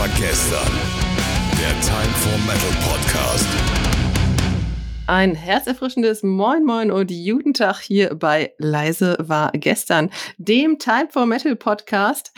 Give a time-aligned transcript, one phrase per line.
[0.00, 0.72] war gestern.
[1.60, 3.46] Der Time for Metal Podcast.
[5.06, 11.26] Ein herzerfrischendes Moin Moin und guten Tag hier bei Leise war gestern, dem Time for
[11.26, 12.32] Metal Podcast.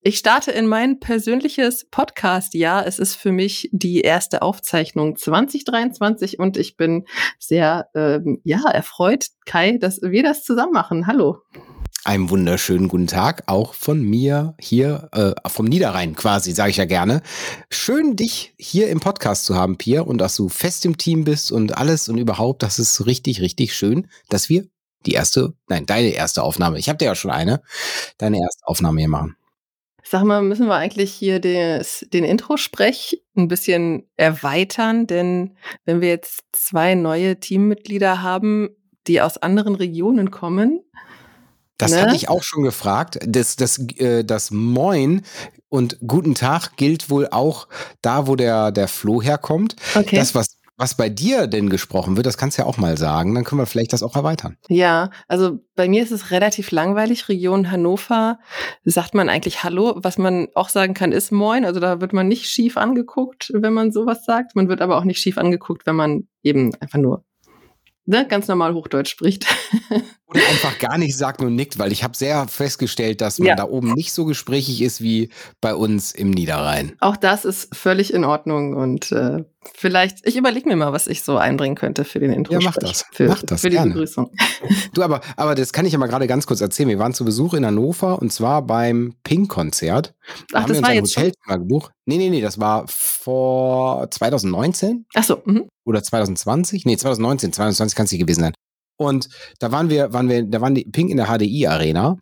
[0.00, 2.86] Ich starte in mein persönliches Podcast-Jahr.
[2.86, 7.04] Es ist für mich die erste Aufzeichnung 2023 und ich bin
[7.40, 11.08] sehr ähm, ja erfreut, Kai, dass wir das zusammen machen.
[11.08, 11.38] Hallo.
[12.04, 16.84] Einen wunderschönen guten Tag, auch von mir hier äh, vom Niederrhein quasi, sage ich ja
[16.84, 17.22] gerne.
[17.70, 21.50] Schön, dich hier im Podcast zu haben, Pia, und dass du fest im Team bist
[21.50, 24.68] und alles und überhaupt, das ist richtig, richtig schön, dass wir
[25.06, 27.62] die erste, nein, deine erste Aufnahme, ich habe dir ja schon eine,
[28.16, 29.36] deine erste Aufnahme hier machen.
[30.04, 35.06] Sag mal, müssen wir eigentlich hier des, den Intro-Sprech ein bisschen erweitern?
[35.06, 38.70] Denn wenn wir jetzt zwei neue Teammitglieder haben,
[39.06, 40.80] die aus anderen Regionen kommen,
[41.78, 42.02] das Ne?
[42.02, 43.18] hatte ich auch schon gefragt.
[43.26, 45.22] Das, das, äh, das Moin
[45.68, 47.68] und Guten Tag gilt wohl auch
[48.02, 49.76] da, wo der, der Flo herkommt.
[49.94, 50.16] okay.
[50.16, 53.34] Das, was, was bei dir denn gesprochen wird, das kannst du ja auch mal sagen.
[53.34, 54.56] Dann können wir vielleicht das auch erweitern.
[54.68, 57.28] Ja, also bei mir ist es relativ langweilig.
[57.28, 58.38] Region Hannover
[58.84, 59.94] sagt man eigentlich Hallo.
[59.96, 61.64] Was man auch sagen kann, ist Moin.
[61.64, 64.56] Also da wird man nicht schief angeguckt, wenn man sowas sagt.
[64.56, 67.24] Man wird aber auch nicht schief angeguckt, wenn man eben einfach nur
[68.08, 69.46] ne, ganz normal Hochdeutsch spricht.
[70.26, 73.54] Oder einfach gar nicht sagt und nickt, weil ich habe sehr festgestellt, dass man Ja.
[73.56, 76.96] da oben nicht so gesprächig ist wie bei uns im Niederrhein.
[77.00, 81.22] Auch das ist völlig in Ordnung und äh, vielleicht, ich überlege mir mal, was ich
[81.22, 82.54] so einbringen könnte für den Intro.
[82.54, 83.04] Ja, mach das.
[83.12, 83.92] Für, Mach das, für die gerne.
[83.92, 84.30] Begrüßung.
[84.92, 86.88] Du, aber, aber das kann ich ja mal gerade ganz kurz erzählen.
[86.88, 90.14] Wir waren zu Besuch in Hannover und zwar beim Pink-Konzert.
[90.50, 91.22] Da Ach, haben das wir uns war ein jetzt schon.
[91.24, 91.92] Hotelzimmer gebucht.
[92.06, 95.68] Nee, nee, nee, das war vor 2019 Ach so, mhm.
[95.84, 96.86] oder 2020?
[96.86, 98.52] Nee, 2019, 2020 kann es nicht gewesen sein.
[98.96, 99.28] Und
[99.60, 102.18] da waren wir, waren wir, da waren die Pink in der HDI Arena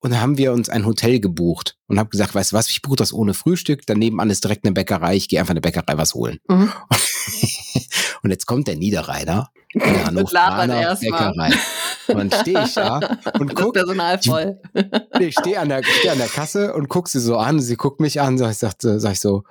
[0.00, 2.82] und da haben wir uns ein Hotel gebucht und habe gesagt, weißt du was, ich
[2.82, 5.60] buche das ohne Frühstück, daneben an ist direkt eine Bäckerei, ich gehe einfach in eine
[5.62, 6.38] Bäckerei was holen.
[6.48, 6.72] Mhm.
[8.22, 10.96] und jetzt kommt der Niederrheiner, der Hannoveraner.
[10.96, 11.50] Bäckerei.
[12.08, 13.00] Und dann stehe ich da
[13.38, 14.60] und guck, Personal voll.
[15.18, 18.00] ich stehe an, der- steh an der Kasse und guck sie so an, sie guckt
[18.00, 19.42] mich an, ich- sag, sag ich so,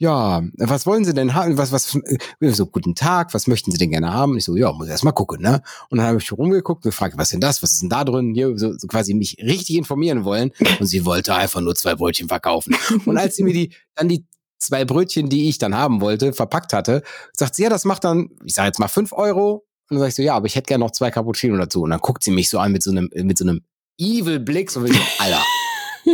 [0.00, 1.58] ja, was wollen Sie denn haben?
[1.58, 4.32] Was, was, äh, so, guten Tag, was möchten Sie denn gerne haben?
[4.32, 5.60] Und ich so, ja, muss erst mal gucken, ne?
[5.90, 7.62] Und dann habe ich rumgeguckt und gefragt, was ist denn das?
[7.64, 8.32] Was ist denn da drin?
[8.32, 10.52] Hier, so, so quasi mich richtig informieren wollen.
[10.78, 12.76] Und sie wollte einfach nur zwei Brötchen verkaufen.
[13.06, 14.24] Und als sie mir die, dann die
[14.58, 18.30] zwei Brötchen, die ich dann haben wollte, verpackt hatte, sagt sie, ja, das macht dann,
[18.44, 19.66] ich sage jetzt mal fünf Euro.
[19.90, 21.82] Und dann sag ich so, ja, aber ich hätte gerne noch zwei Cappuccino dazu.
[21.82, 23.62] Und dann guckt sie mich so an mit so einem, mit so einem
[23.98, 25.42] evil Blick, so wie so, Alter,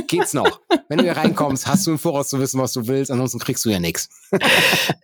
[0.03, 0.61] geht's noch?
[0.89, 3.65] Wenn du hier reinkommst, hast du im Voraus zu wissen, was du willst, ansonsten kriegst
[3.65, 4.09] du ja nichts.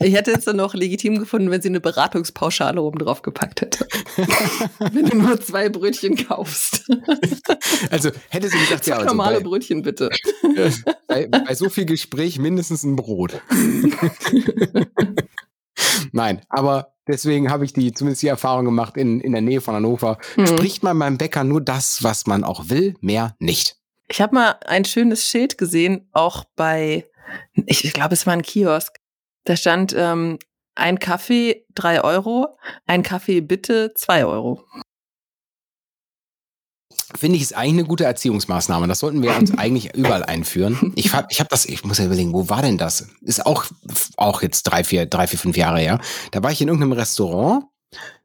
[0.02, 3.86] Ich hätte es dann noch legitim gefunden, wenn sie eine Beratungspauschale oben drauf gepackt hätte.
[4.92, 6.84] wenn du nur zwei Brötchen kaufst.
[7.90, 10.10] Also hätte sie gesagt, ja, Zwei also normale bei, Brötchen bitte.
[11.06, 13.40] bei, bei so viel Gespräch mindestens ein Brot.
[16.12, 19.74] Nein, aber deswegen habe ich die zumindest die Erfahrung gemacht in, in der Nähe von
[19.74, 20.18] Hannover.
[20.34, 20.46] Hm.
[20.46, 23.79] Spricht man beim Bäcker nur das, was man auch will, mehr nicht.
[24.10, 27.06] Ich habe mal ein schönes Schild gesehen, auch bei,
[27.54, 28.96] ich, ich glaube, es war ein Kiosk.
[29.44, 30.38] Da stand ähm,
[30.74, 34.64] ein Kaffee drei Euro, ein Kaffee bitte zwei Euro.
[37.16, 38.88] Finde ich, ist eigentlich eine gute Erziehungsmaßnahme.
[38.88, 40.92] Das sollten wir uns eigentlich überall einführen.
[40.96, 43.08] Ich hab, ich hab das, ich muss ja überlegen, wo war denn das?
[43.22, 43.66] Ist auch,
[44.16, 46.00] auch jetzt drei, vier, drei, vier, fünf Jahre her.
[46.32, 47.64] Da war ich in irgendeinem Restaurant.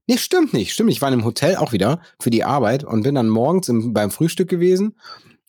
[0.07, 0.97] Nee, stimmt nicht, stimmt nicht.
[0.97, 3.94] Ich war in einem Hotel auch wieder für die Arbeit und bin dann morgens im,
[3.94, 4.96] beim Frühstück gewesen.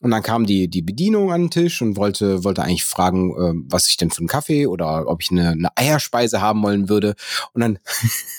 [0.03, 3.55] Und dann kam die, die Bedienung an den Tisch und wollte, wollte eigentlich fragen, äh,
[3.71, 7.15] was ich denn für einen Kaffee oder ob ich eine, eine Eierspeise haben wollen würde.
[7.55, 7.79] Und dann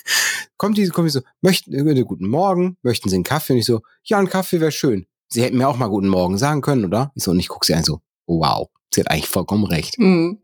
[0.56, 3.54] kommt die, kommt die so, möchten, äh, guten Morgen, möchten Sie einen Kaffee?
[3.54, 5.06] Und ich so, ja, ein Kaffee wäre schön.
[5.28, 7.10] Sie hätten mir auch mal guten Morgen sagen können, oder?
[7.14, 9.96] Ich so, und ich gucke sie an so, wow, sie hat eigentlich vollkommen recht.
[9.98, 10.38] Hm.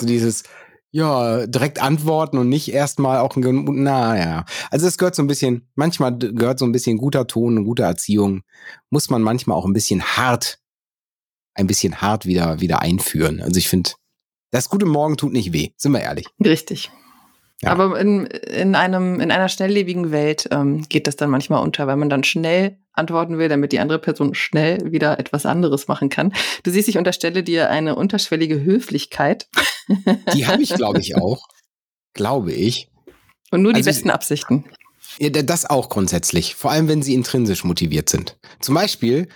[0.00, 0.42] So dieses,
[0.94, 4.44] ja, direkt antworten und nicht erstmal auch ein, naja.
[4.70, 7.82] Also es gehört so ein bisschen, manchmal gehört so ein bisschen guter Ton und gute
[7.82, 8.42] Erziehung,
[8.90, 10.60] muss man manchmal auch ein bisschen hart,
[11.54, 13.42] ein bisschen hart wieder, wieder einführen.
[13.42, 13.90] Also ich finde,
[14.52, 16.28] das gute Morgen tut nicht weh, sind wir ehrlich.
[16.44, 16.92] Richtig.
[17.64, 17.70] Ja.
[17.72, 21.96] Aber in, in, einem, in einer schnelllebigen Welt ähm, geht das dann manchmal unter, weil
[21.96, 26.32] man dann schnell antworten will, damit die andere Person schnell wieder etwas anderes machen kann.
[26.62, 29.48] Du siehst, ich unterstelle dir eine unterschwellige Höflichkeit
[30.34, 31.48] Die habe ich, glaube ich, auch.
[32.14, 32.88] Glaube ich.
[33.50, 34.64] und nur die Also- besten Absichten.
[35.18, 36.54] Ja, da- das auch grundsätzlich.
[36.56, 38.36] Vor allem, wenn sie intrinsisch motiviert sind.
[38.60, 39.28] Zum Beispiel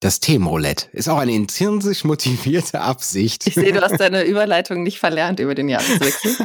[0.00, 3.46] das Themenroulette ist auch eine intrinsisch motivierte Absicht.
[3.48, 6.36] Ich sehe, du hast deine Überleitung nicht verlernt über den Jahreswechsel.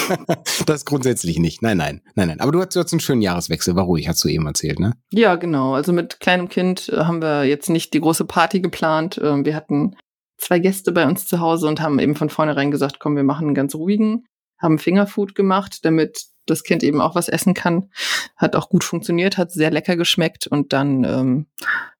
[0.66, 1.62] das grundsätzlich nicht.
[1.62, 2.40] Nein, nein, nein, nein.
[2.40, 4.92] Aber du hast, du hast einen schönen Jahreswechsel, war ruhig, hast du eben erzählt, ne?
[5.10, 5.74] Ja, genau.
[5.74, 9.18] Also mit kleinem Kind äh, haben wir jetzt nicht die große Party geplant.
[9.22, 9.96] Ähm, Wir hatten
[10.36, 13.46] zwei Gäste bei uns zu Hause und haben eben von vornherein gesagt, komm, wir machen
[13.46, 14.26] einen ganz ruhigen,
[14.60, 17.90] haben Fingerfood gemacht, damit das Kind eben auch was essen kann.
[18.36, 21.46] Hat auch gut funktioniert, hat sehr lecker geschmeckt und dann ähm,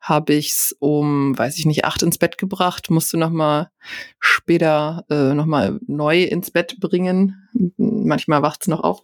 [0.00, 3.70] habe ich's um, weiß ich nicht, acht ins Bett gebracht, musste noch mal
[4.18, 7.48] später äh, noch mal neu ins Bett bringen.
[7.76, 9.00] Manchmal wacht's noch auf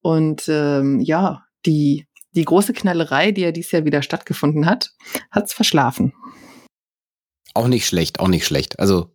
[0.00, 2.06] und ähm, ja, die
[2.36, 4.92] die große Knallerei, die ja dieses Jahr wieder stattgefunden hat,
[5.30, 6.12] hat's verschlafen.
[7.54, 8.78] Auch nicht schlecht, auch nicht schlecht.
[8.78, 9.10] Also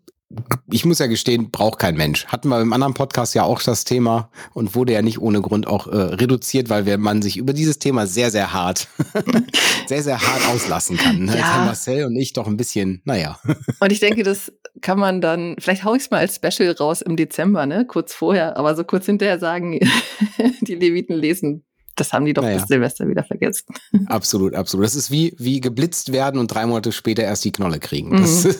[0.72, 2.26] ich muss ja gestehen, braucht kein Mensch.
[2.28, 5.68] Hatten wir im anderen Podcast ja auch das Thema und wurde ja nicht ohne Grund
[5.68, 8.88] auch äh, reduziert, weil wir, man sich über dieses Thema sehr, sehr hart,
[9.88, 11.26] sehr, sehr hart auslassen kann.
[11.26, 11.38] Ne?
[11.38, 11.66] Ja.
[11.66, 13.40] Marcel und ich doch ein bisschen, naja.
[13.80, 14.52] Und ich denke, das
[14.82, 17.86] kann man dann, vielleicht hau ich es mal als Special raus im Dezember, ne?
[17.86, 19.80] Kurz vorher, aber so kurz hinterher sagen,
[20.62, 21.64] die Leviten lesen
[21.96, 22.58] das haben die doch naja.
[22.58, 23.66] bis Silvester wieder vergessen.
[24.08, 24.86] Absolut, absolut.
[24.86, 28.12] Das ist wie, wie geblitzt werden und drei Monate später erst die Knolle kriegen.
[28.12, 28.56] Das, mhm.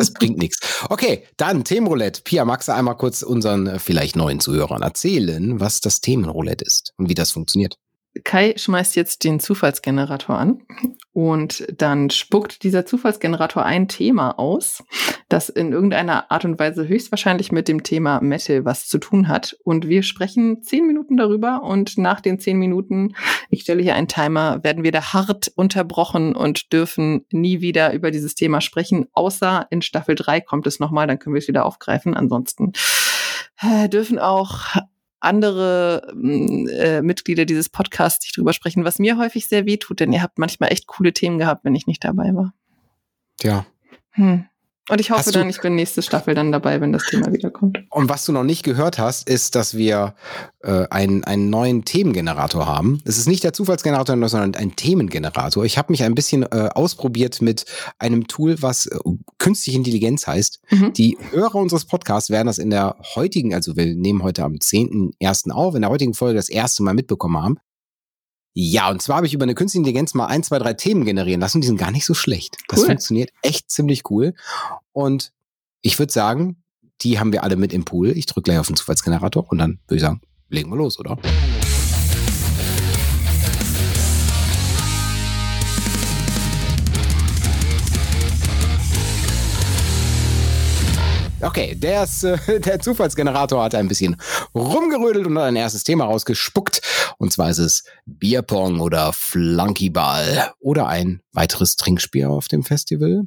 [0.00, 0.58] Das bringt nichts.
[0.88, 2.22] Okay, dann Themenroulette.
[2.22, 6.92] Pia, magst du einmal kurz unseren äh, vielleicht neuen Zuhörern erzählen, was das Themenroulette ist
[6.96, 7.76] und wie das funktioniert?
[8.24, 10.62] Kai schmeißt jetzt den Zufallsgenerator an
[11.12, 14.82] und dann spuckt dieser Zufallsgenerator ein Thema aus,
[15.28, 19.56] das in irgendeiner Art und Weise höchstwahrscheinlich mit dem Thema Metal was zu tun hat.
[19.62, 23.14] Und wir sprechen zehn Minuten darüber und nach den zehn Minuten,
[23.48, 28.10] ich stelle hier einen Timer, werden wir da hart unterbrochen und dürfen nie wieder über
[28.10, 31.64] dieses Thema sprechen, außer in Staffel drei kommt es nochmal, dann können wir es wieder
[31.64, 32.14] aufgreifen.
[32.14, 32.72] Ansonsten
[33.62, 34.76] äh, dürfen auch
[35.20, 40.00] andere mm, äh, Mitglieder dieses Podcasts nicht drüber sprechen, was mir häufig sehr weh tut,
[40.00, 42.52] denn ihr habt manchmal echt coole Themen gehabt, wenn ich nicht dabei war.
[43.42, 43.66] Ja.
[44.10, 44.46] Hm.
[44.90, 47.78] Und ich hoffe dann, ich bin nächste Staffel dann dabei, wenn das Thema wiederkommt.
[47.90, 50.14] Und was du noch nicht gehört hast, ist, dass wir
[50.62, 53.00] äh, einen, einen neuen Themengenerator haben.
[53.04, 55.64] Es ist nicht der Zufallsgenerator, sondern ein Themengenerator.
[55.64, 57.66] Ich habe mich ein bisschen äh, ausprobiert mit
[58.00, 58.98] einem Tool, was äh,
[59.38, 60.60] künstliche Intelligenz heißt.
[60.70, 60.92] Mhm.
[60.94, 65.52] Die Hörer unseres Podcasts werden das in der heutigen, also wir nehmen heute am 10.01.
[65.52, 67.58] auf, in der heutigen Folge das erste Mal mitbekommen haben.
[68.52, 71.40] Ja, und zwar habe ich über eine künstliche Intelligenz mal ein, zwei, drei Themen generieren
[71.40, 71.60] lassen.
[71.60, 72.56] Die sind gar nicht so schlecht.
[72.68, 72.86] Das cool.
[72.86, 74.34] funktioniert echt ziemlich cool.
[74.92, 75.32] Und
[75.82, 76.62] ich würde sagen,
[77.02, 78.10] die haben wir alle mit im Pool.
[78.10, 81.16] Ich drücke gleich auf den Zufallsgenerator und dann würde ich sagen, legen wir los, oder?
[91.42, 94.16] Okay, der, ist, äh, der Zufallsgenerator hat ein bisschen
[94.54, 96.82] rumgerödelt und hat ein erstes Thema rausgespuckt.
[97.18, 103.22] Und zwar ist es Bierpong oder Flunkyball oder ein weiteres Trinkspiel auf dem Festival.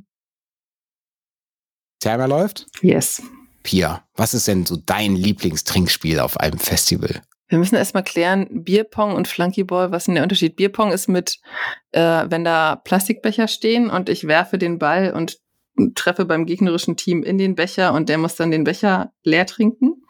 [2.00, 2.68] Timer läuft?
[2.82, 3.22] Yes.
[3.64, 7.22] Pia, was ist denn so dein Lieblingstrinkspiel auf einem Festival?
[7.48, 10.56] Wir müssen erstmal klären, Bierpong und Flunkyball, was ist denn der Unterschied?
[10.56, 11.40] Bierpong ist mit,
[11.92, 15.38] äh, wenn da Plastikbecher stehen und ich werfe den Ball und
[15.96, 20.04] treffe beim gegnerischen Team in den Becher und der muss dann den Becher leer trinken.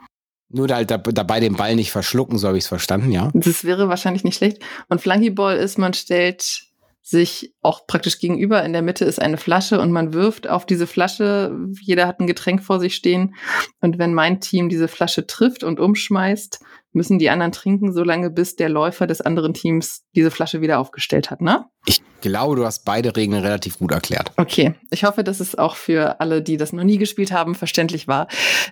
[0.49, 3.31] Nur halt dabei den Ball nicht verschlucken, so habe ich es verstanden, ja.
[3.33, 4.59] Das wäre wahrscheinlich nicht schlecht.
[4.87, 6.67] Und Flunkyball ist, man stellt
[7.01, 8.63] sich auch praktisch gegenüber.
[8.63, 11.53] In der Mitte ist eine Flasche und man wirft auf diese Flasche.
[11.81, 13.35] Jeder hat ein Getränk vor sich stehen.
[13.81, 16.59] Und wenn mein Team diese Flasche trifft und umschmeißt,
[16.93, 21.31] müssen die anderen trinken, solange bis der Läufer des anderen Teams diese Flasche wieder aufgestellt
[21.31, 21.65] hat, ne?
[21.85, 24.31] Ich glaube, du hast beide Regeln relativ gut erklärt.
[24.37, 28.07] Okay, ich hoffe, dass es auch für alle, die das noch nie gespielt haben, verständlich
[28.07, 28.27] war.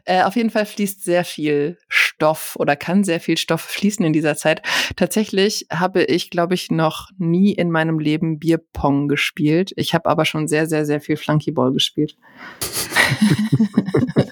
[0.05, 4.13] Äh, auf jeden Fall fließt sehr viel Stoff oder kann sehr viel Stoff fließen in
[4.13, 4.62] dieser Zeit.
[4.95, 9.74] Tatsächlich habe ich, glaube ich, noch nie in meinem Leben Bierpong gespielt.
[9.75, 12.15] Ich habe aber schon sehr, sehr, sehr viel Flunkyball gespielt.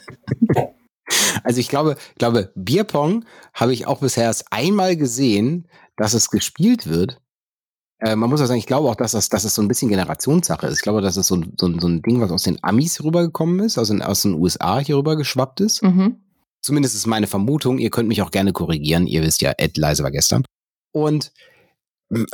[1.43, 6.87] Also ich glaube, glaube Bierpong habe ich auch bisher erst einmal gesehen, dass es gespielt
[6.87, 7.21] wird.
[7.99, 9.89] Äh, man muss auch sagen, ich glaube auch, dass das, dass es so ein bisschen
[9.89, 10.77] Generationssache ist.
[10.77, 13.77] Ich glaube, dass es so, so, so ein Ding, was aus den Amis rübergekommen ist,
[13.77, 15.83] aus den, aus den USA hier rüber geschwappt ist.
[15.83, 16.17] Mhm.
[16.61, 17.77] Zumindest ist meine Vermutung.
[17.77, 19.07] Ihr könnt mich auch gerne korrigieren.
[19.07, 20.43] Ihr wisst ja, Ed leise war gestern.
[20.91, 21.31] Und
[22.13, 22.25] äh,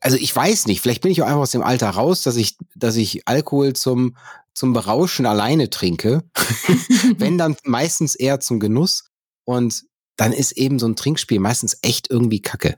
[0.00, 2.56] also ich weiß nicht, vielleicht bin ich auch einfach aus dem Alter raus, dass ich,
[2.74, 4.16] dass ich Alkohol zum,
[4.54, 6.22] zum Berauschen alleine trinke.
[7.18, 9.04] Wenn dann meistens eher zum Genuss.
[9.44, 9.84] Und
[10.16, 12.76] dann ist eben so ein Trinkspiel meistens echt irgendwie kacke.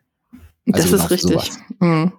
[0.72, 1.50] Also das ist richtig.
[1.80, 2.12] Mhm.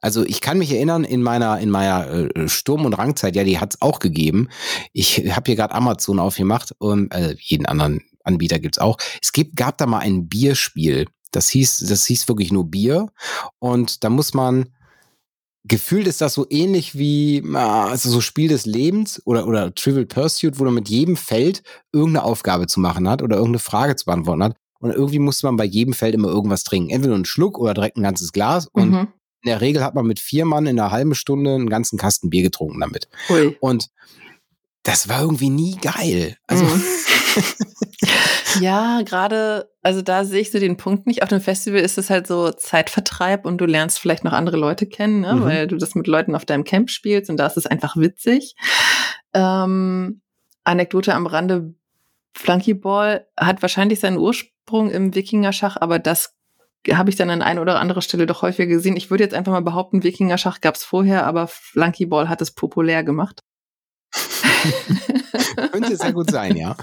[0.00, 3.60] Also ich kann mich erinnern, in meiner, in meiner äh, Sturm- und Rangzeit, ja, die
[3.60, 4.48] hat's auch gegeben.
[4.92, 8.98] Ich habe hier gerade Amazon aufgemacht und äh, jeden anderen Anbieter gibt's auch.
[9.22, 11.06] Es gibt, gab da mal ein Bierspiel.
[11.30, 13.10] Das hieß, das hieß wirklich nur Bier.
[13.60, 14.74] Und da muss man,
[15.64, 20.58] gefühlt ist das so ähnlich wie also so Spiel des Lebens oder, oder Trivial Pursuit,
[20.58, 24.42] wo man mit jedem Feld irgendeine Aufgabe zu machen hat oder irgendeine Frage zu beantworten
[24.42, 24.56] hat.
[24.80, 26.90] Und irgendwie musste man bei jedem Feld immer irgendwas trinken.
[26.90, 28.66] Entweder nur einen Schluck oder direkt ein ganzes Glas.
[28.66, 29.08] Und mhm.
[29.42, 32.30] in der Regel hat man mit vier Mann in einer halben Stunde einen ganzen Kasten
[32.30, 33.08] Bier getrunken damit.
[33.30, 33.56] Ui.
[33.60, 33.90] Und
[34.82, 36.36] das war irgendwie nie geil.
[36.46, 36.64] Also.
[36.64, 36.82] Mhm.
[38.60, 41.22] ja, gerade, also da sehe ich so den Punkt nicht.
[41.22, 44.86] Auf dem Festival ist es halt so Zeitvertreib und du lernst vielleicht noch andere Leute
[44.86, 45.34] kennen, ne?
[45.34, 45.44] Mhm.
[45.44, 48.54] weil du das mit Leuten auf deinem Camp spielst und da ist es einfach witzig.
[49.34, 50.20] Ähm,
[50.64, 51.74] Anekdote am Rande,
[52.34, 56.34] Flunkyball hat wahrscheinlich seinen Ursprung im Wikingerschach, aber das
[56.90, 58.96] habe ich dann an einer oder anderen Stelle doch häufiger gesehen.
[58.96, 63.04] Ich würde jetzt einfach mal behaupten, Wikingerschach gab es vorher, aber Flunkyball hat es populär
[63.04, 63.41] gemacht.
[65.72, 66.76] Könnte sehr gut sein, ja.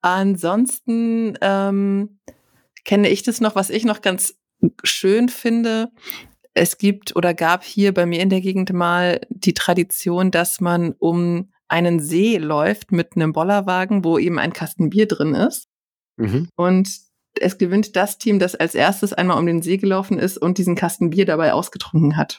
[0.00, 2.18] Ansonsten ähm,
[2.84, 4.34] kenne ich das noch, was ich noch ganz
[4.82, 5.88] schön finde.
[6.54, 10.92] Es gibt oder gab hier bei mir in der Gegend mal die Tradition, dass man
[10.98, 15.68] um einen See läuft mit einem Bollerwagen, wo eben ein Kasten Bier drin ist.
[16.16, 16.48] Mhm.
[16.56, 16.88] Und
[17.40, 20.76] es gewinnt das Team, das als erstes einmal um den See gelaufen ist und diesen
[20.76, 22.38] Kasten Bier dabei ausgetrunken hat.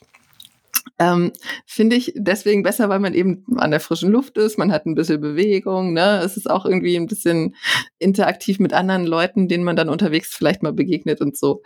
[0.97, 1.33] Ähm,
[1.65, 4.95] Finde ich deswegen besser, weil man eben an der frischen Luft ist, man hat ein
[4.95, 6.21] bisschen Bewegung, ne?
[6.23, 7.55] Es ist auch irgendwie ein bisschen
[7.99, 11.61] interaktiv mit anderen Leuten, denen man dann unterwegs vielleicht mal begegnet und so.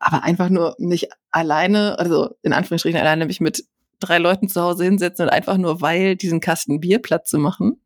[0.00, 3.64] Aber einfach nur nicht alleine, also in Anführungsstrichen alleine mich mit
[4.00, 7.80] drei Leuten zu Hause hinsetzen und einfach nur weil diesen Kasten Bier platt zu machen,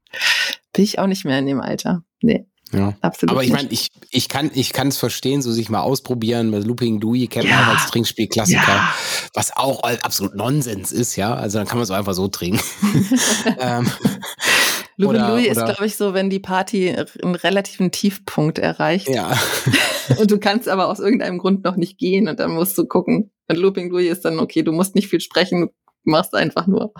[0.72, 2.04] bin ich auch nicht mehr in dem Alter.
[2.22, 2.46] Nee.
[2.72, 2.94] Ja.
[3.00, 3.30] Absolut.
[3.32, 6.50] Aber ich meine, ich, ich kann ich kann es verstehen, so sich mal ausprobieren.
[6.50, 7.64] Bei Looping Louis kennt man Ja.
[7.64, 8.92] auch als Trinkspielklassiker, Ja.
[9.34, 11.34] was auch absolut Nonsens ist, ja.
[11.34, 12.60] Also dann kann man es einfach so trinken.
[13.60, 13.88] ähm,
[14.96, 16.90] Louis oder- Louis ist, glaube ich, so, wenn die Party
[17.22, 19.36] einen relativen Tiefpunkt erreicht ja.
[20.18, 23.30] und du kannst aber aus irgendeinem Grund noch nicht gehen und dann musst du gucken.
[23.48, 25.68] Und Looping Louis ist dann okay, du musst nicht viel sprechen,
[26.04, 26.92] du machst einfach nur.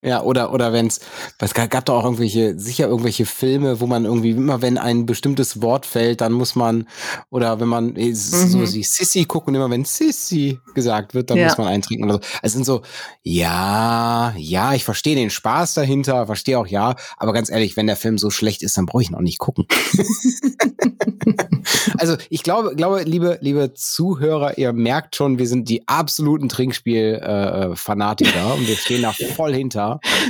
[0.00, 1.00] Ja, oder, oder wenn's,
[1.40, 5.60] es gab, doch auch irgendwelche, sicher irgendwelche Filme, wo man irgendwie immer, wenn ein bestimmtes
[5.60, 6.86] Wort fällt, dann muss man,
[7.30, 8.72] oder wenn man so Mhm.
[8.74, 11.46] wie Sissy guckt und immer wenn Sissy gesagt wird, dann Ja.
[11.48, 12.20] muss man eintrinken oder so.
[12.42, 12.82] Es sind so,
[13.24, 17.96] ja, ja, ich verstehe den Spaß dahinter, verstehe auch ja, aber ganz ehrlich, wenn der
[17.96, 19.66] Film so schlecht ist, dann brauche ich ihn auch nicht gucken.
[21.98, 27.72] also ich glaube, glaube, liebe, liebe Zuhörer, ihr merkt schon, wir sind die absoluten Trinkspiel-Fanatiker
[27.72, 29.87] äh, Fanatiker und wir stehen da voll hinter.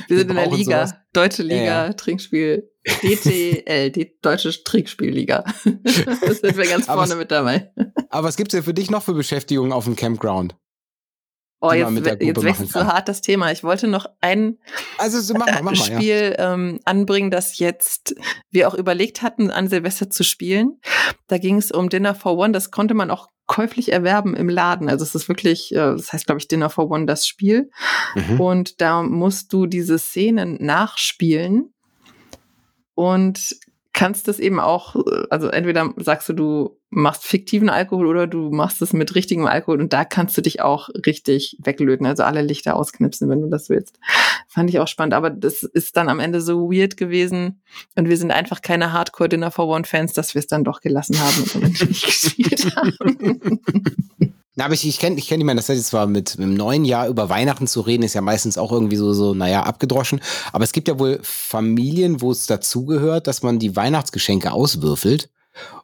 [0.09, 0.99] Wir sind in der Liga, sowas.
[1.13, 1.93] Deutsche Liga, Ja, ja.
[1.93, 2.71] Trinkspiel,
[3.03, 5.45] DTL, die Deutsche Trinkspielliga.
[5.65, 7.73] das sind wir ganz vorne es- mit dabei.
[8.11, 10.57] Aber was gibt's denn für dich noch für Beschäftigungen auf dem Campground?
[11.61, 13.51] Oh, jetzt, jetzt wechselt so hart das Thema.
[13.51, 14.59] Ich wollte noch ein
[14.97, 15.97] Also so, mach mal, mach mal, ja.
[15.99, 18.15] Spiel ähm, anbringen, das jetzt
[18.51, 20.81] wir auch überlegt hatten, an Silvester zu spielen.
[21.27, 22.53] Da ging es um Dinner for One.
[22.53, 24.89] Das konnte man auch käuflich erwerben im Laden.
[24.89, 27.71] Also es ist wirklich, äh, das heißt, glaube ich, Dinner for One das Spiel.
[28.15, 28.41] Mhm.
[28.41, 31.73] Und da musst du diese Szenen nachspielen
[32.95, 33.57] und
[33.93, 38.51] kannst das eben auch, äh, also entweder sagst du, du machst fiktiven Alkohol oder du
[38.51, 42.43] machst es mit richtigem Alkohol und da kannst du dich auch richtig weglöten, also alle
[42.43, 43.99] Lichter ausknipsen, wenn du das willst.
[44.51, 47.61] Fand ich auch spannend, aber das ist dann am Ende so weird gewesen
[47.97, 50.81] und wir sind einfach keine Hardcore Dinner for One Fans, dass wir es dann doch
[50.81, 53.61] gelassen haben und nicht gespielt haben.
[54.59, 56.49] Na, aber ich, ich kenne ich kenn, ich meine, das heißt jetzt zwar mit, mit
[56.49, 59.63] dem neuen Jahr über Weihnachten zu reden, ist ja meistens auch irgendwie so, so, naja,
[59.63, 60.21] abgedroschen.
[60.53, 65.29] Aber es gibt ja wohl Familien, wo es dazugehört, dass man die Weihnachtsgeschenke auswürfelt.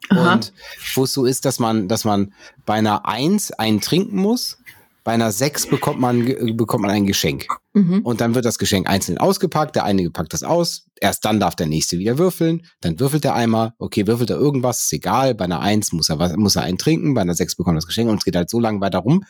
[0.09, 0.33] Aha.
[0.33, 0.53] Und
[0.95, 2.33] wo es so ist, dass man, dass man
[2.65, 4.57] bei einer Eins einen trinken muss,
[5.05, 6.25] bei einer Sechs bekommt man,
[6.57, 7.45] bekommt man ein Geschenk.
[7.73, 8.01] Mhm.
[8.01, 11.55] Und dann wird das Geschenk einzeln ausgepackt, der eine packt das aus, erst dann darf
[11.55, 15.45] der nächste wieder würfeln, dann würfelt er einmal, okay, würfelt er irgendwas, ist egal, bei
[15.45, 17.85] einer Eins muss er was, muss er einen trinken, bei einer Sechs bekommt er das
[17.87, 19.23] Geschenk und es geht halt so lange weiter rum.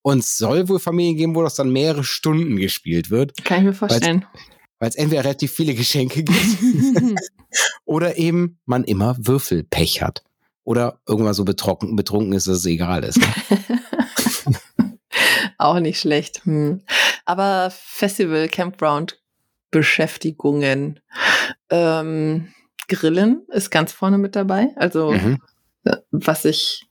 [0.00, 3.64] Und es soll wohl Familien geben, wo das dann mehrere Stunden gespielt wird, Kann ich
[3.64, 4.24] mir vorstellen.
[4.78, 6.38] weil es entweder relativ viele Geschenke gibt
[7.84, 10.22] oder eben man immer Würfelpech hat.
[10.64, 13.18] Oder irgendwann so betrunken, betrunken ist, dass es egal ist.
[13.18, 13.26] Ne?
[15.58, 16.44] Auch nicht schlecht.
[16.44, 16.82] Hm.
[17.24, 19.20] Aber Festival, Campground,
[19.70, 21.00] Beschäftigungen.
[21.70, 22.48] Ähm,
[22.88, 24.68] Grillen ist ganz vorne mit dabei.
[24.76, 25.38] Also Mhm.
[25.84, 26.86] äh, was ich,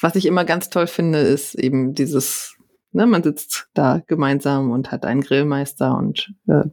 [0.00, 2.56] was ich immer ganz toll finde, ist eben dieses,
[2.92, 6.64] ne, man sitzt da gemeinsam und hat einen Grillmeister und äh,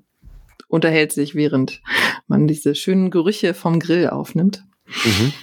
[0.68, 1.82] unterhält sich, während
[2.28, 4.66] man diese schönen Gerüche vom Grill aufnimmt.
[5.06, 5.34] Mhm.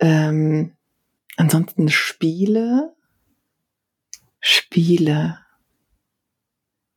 [0.00, 0.72] Ähm,
[1.36, 2.94] ansonsten Spiele.
[4.42, 5.38] Spiele.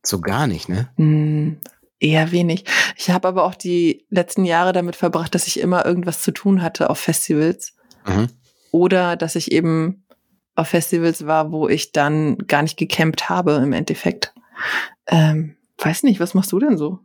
[0.04, 0.90] So gar nicht, ne?
[0.96, 1.58] Hm,
[1.98, 2.64] eher wenig.
[2.96, 6.60] Ich habe aber auch die letzten Jahre damit verbracht, dass ich immer irgendwas zu tun
[6.60, 7.74] hatte auf Festivals.
[8.06, 8.28] Mhm.
[8.72, 10.04] Oder dass ich eben
[10.54, 14.34] auf Festivals war, wo ich dann gar nicht gecampt habe im Endeffekt.
[15.06, 16.98] Ähm, weiß nicht, was machst du denn so?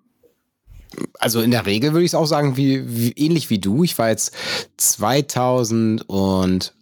[1.20, 3.84] Also in der Regel würde ich es auch sagen, wie, wie ähnlich wie du.
[3.84, 4.36] Ich war jetzt
[4.78, 6.76] 2000 und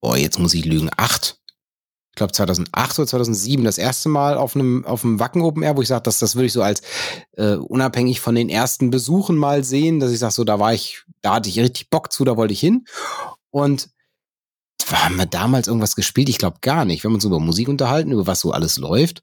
[0.00, 1.39] oh, jetzt muss ich lügen, acht.
[2.20, 5.80] Glaube 2008 oder 2007 das erste Mal auf einem auf einem Wacken Open Air, wo
[5.80, 6.82] ich sage, das das würde ich so als
[7.38, 11.02] äh, unabhängig von den ersten Besuchen mal sehen, dass ich sage so, da war ich,
[11.22, 12.84] da hatte ich richtig Bock zu, da wollte ich hin
[13.50, 13.88] und
[14.92, 16.28] haben wir damals irgendwas gespielt?
[16.28, 17.02] Ich glaube gar nicht.
[17.02, 19.22] Wir haben uns über Musik unterhalten, über was so alles läuft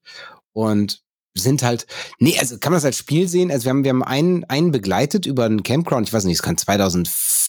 [0.54, 1.04] und
[1.36, 1.86] sind halt,
[2.18, 3.52] nee, also kann man das als Spiel sehen?
[3.52, 6.42] Also wir haben, wir haben einen, einen begleitet über einen Campground, ich weiß nicht, es
[6.42, 6.58] kann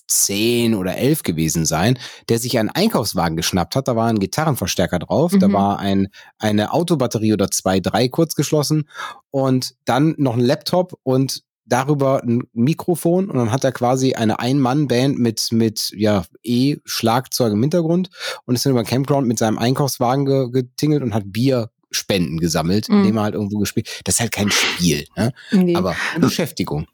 [0.08, 1.98] 2010 oder 11 gewesen sein,
[2.28, 3.88] der sich einen Einkaufswagen geschnappt hat.
[3.88, 5.40] Da war ein Gitarrenverstärker drauf, mhm.
[5.40, 8.88] da war ein, eine Autobatterie oder zwei, drei kurz geschlossen
[9.30, 14.38] und dann noch ein Laptop und darüber ein Mikrofon und dann hat er quasi eine
[14.38, 18.08] Ein-Mann-Band mit, mit, ja, E-Schlagzeug im Hintergrund
[18.46, 22.88] und ist dann über den Campground mit seinem Einkaufswagen getingelt und hat Bier Spenden gesammelt,
[22.88, 22.98] mhm.
[22.98, 24.00] indem er halt irgendwo gespielt.
[24.04, 25.32] Das ist halt kein Spiel, ne?
[25.52, 25.74] Nee.
[25.74, 26.86] aber Beschäftigung.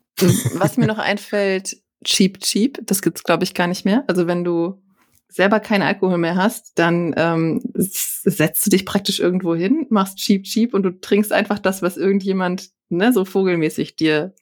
[0.54, 4.04] Was mir noch einfällt, Cheap Cheap, das gibt's glaube ich gar nicht mehr.
[4.06, 4.82] Also wenn du
[5.28, 10.44] selber keinen Alkohol mehr hast, dann ähm, setzt du dich praktisch irgendwo hin, machst Cheap
[10.44, 14.34] Cheap und du trinkst einfach das, was irgendjemand ne, so vogelmäßig dir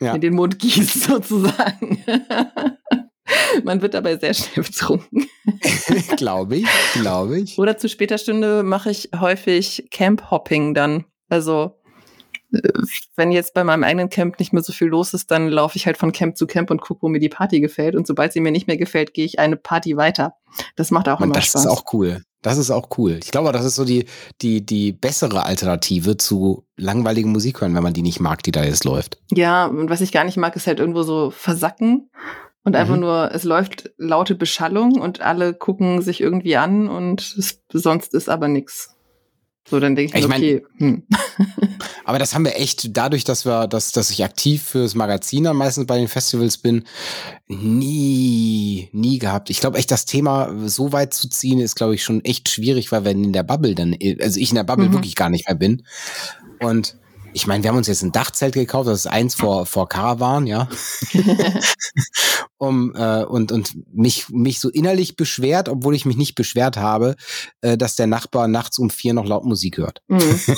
[0.00, 0.14] ja.
[0.14, 2.04] in den Mund gießt sozusagen.
[3.64, 5.26] Man wird dabei sehr schnell betrunken.
[6.16, 7.58] glaube ich, glaube ich.
[7.58, 11.04] Oder zu später Stunde mache ich häufig Camp-Hopping dann.
[11.28, 11.79] Also
[13.16, 15.86] wenn jetzt bei meinem eigenen Camp nicht mehr so viel los ist, dann laufe ich
[15.86, 17.94] halt von Camp zu Camp und gucke, wo mir die Party gefällt.
[17.94, 20.34] Und sobald sie mir nicht mehr gefällt, gehe ich eine Party weiter.
[20.76, 21.64] Das macht auch und immer das Spaß.
[21.64, 22.22] Das ist auch cool.
[22.42, 23.18] Das ist auch cool.
[23.22, 24.06] Ich glaube, das ist so die,
[24.40, 28.64] die, die bessere Alternative zu langweiligen Musik hören, wenn man die nicht mag, die da
[28.64, 29.18] jetzt läuft.
[29.30, 32.10] Ja, und was ich gar nicht mag, ist halt irgendwo so versacken
[32.64, 33.00] und einfach mhm.
[33.00, 38.30] nur, es läuft laute Beschallung und alle gucken sich irgendwie an und es, sonst ist
[38.30, 38.96] aber nichts.
[39.68, 40.66] So, dann denke ich, ich mir, okay.
[40.78, 41.06] Hm.
[42.10, 45.58] aber das haben wir echt dadurch, dass wir, dass, dass ich aktiv fürs Magazin am
[45.58, 46.82] meisten bei den Festivals bin,
[47.46, 49.48] nie, nie gehabt.
[49.48, 52.90] Ich glaube echt, das Thema so weit zu ziehen, ist, glaube ich, schon echt schwierig,
[52.90, 54.94] weil wenn in der Bubble dann, also ich in der Bubble mhm.
[54.94, 55.84] wirklich gar nicht mehr bin.
[56.58, 56.96] Und
[57.32, 60.46] ich meine, wir haben uns jetzt ein Dachzelt gekauft, das ist eins vor, vor Caravan,
[60.46, 60.68] ja.
[62.58, 67.16] um, äh, und, und mich, mich so innerlich beschwert, obwohl ich mich nicht beschwert habe,
[67.60, 70.02] äh, dass der Nachbar nachts um vier noch laut Musik hört.
[70.08, 70.20] Mhm.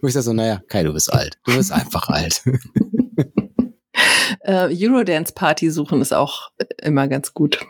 [0.00, 1.38] Wo ich sage so, naja, Kai, du bist alt.
[1.44, 2.42] Du bist einfach alt.
[4.40, 7.60] äh, Eurodance-Party suchen ist auch immer ganz gut.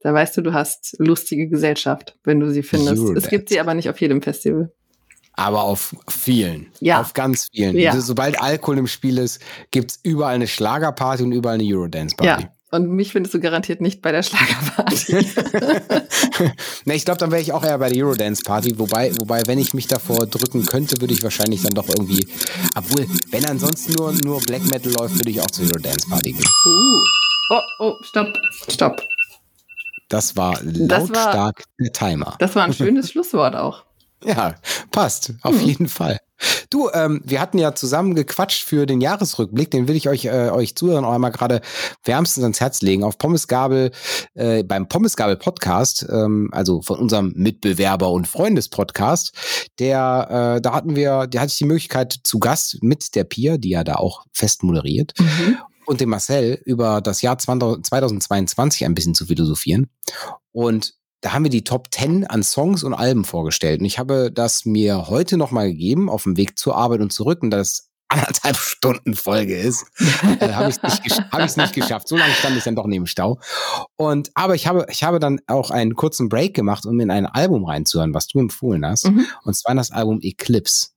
[0.00, 2.98] Da weißt du, du hast lustige Gesellschaft, wenn du sie findest.
[2.98, 3.24] Eurodance.
[3.24, 4.72] Es gibt sie aber nicht auf jedem Festival
[5.36, 6.72] aber auf vielen.
[6.80, 7.00] Ja.
[7.00, 7.76] Auf ganz vielen.
[7.76, 7.98] Ja.
[8.00, 12.44] Sobald Alkohol im Spiel ist, gibt's überall eine Schlagerparty und überall eine Eurodance-Party.
[12.44, 12.50] Ja.
[12.72, 15.12] Und mich findest du garantiert nicht bei der Schlagerparty.
[16.84, 18.78] ne, ich glaube, dann wäre ich auch eher bei der Eurodance-Party.
[18.78, 22.26] Wobei, wobei, wenn ich mich davor drücken könnte, würde ich wahrscheinlich dann doch irgendwie.
[22.74, 26.44] Obwohl, wenn ansonsten nur, nur Black Metal läuft, würde ich auch zur Eurodance-Party gehen.
[26.66, 27.04] Uh.
[27.48, 28.36] Oh, oh, stopp,
[28.68, 29.00] stopp.
[30.08, 32.36] Das war lautstark der Timer.
[32.40, 33.85] Das war ein schönes Schlusswort auch.
[34.24, 34.54] Ja,
[34.90, 35.66] passt, auf mhm.
[35.66, 36.18] jeden Fall.
[36.68, 40.50] Du, ähm, wir hatten ja zusammen gequatscht für den Jahresrückblick, den will ich euch, äh,
[40.50, 41.62] euch zuhören auch einmal gerade
[42.04, 43.04] wärmstens ans Herz legen.
[43.04, 43.90] Auf Pommesgabel,
[44.34, 49.32] äh, beim Pommesgabel Podcast, ähm, also von unserem Mitbewerber und Freundespodcast,
[49.78, 53.56] der, äh, da hatten wir, da hatte ich die Möglichkeit zu Gast mit der Pia,
[53.56, 55.14] die ja da auch fest moderiert.
[55.18, 59.88] Mhm und dem Marcel über das Jahr 2022 ein bisschen zu philosophieren.
[60.50, 60.94] Und
[61.26, 63.80] da haben wir die Top 10 an Songs und Alben vorgestellt.
[63.80, 67.42] Und ich habe das mir heute nochmal gegeben, auf dem Weg zur Arbeit und zurück.
[67.42, 69.86] Und das anderthalb Stunden Folge ist,
[70.38, 72.06] äh, habe ich es nicht, hab nicht geschafft.
[72.06, 73.40] So lange stand ich dann doch neben Stau.
[73.96, 77.26] Und aber ich habe, ich habe dann auch einen kurzen Break gemacht, um in ein
[77.26, 79.10] Album reinzuhören, was du empfohlen hast.
[79.10, 79.26] Mhm.
[79.42, 80.90] Und zwar das Album Eclipse.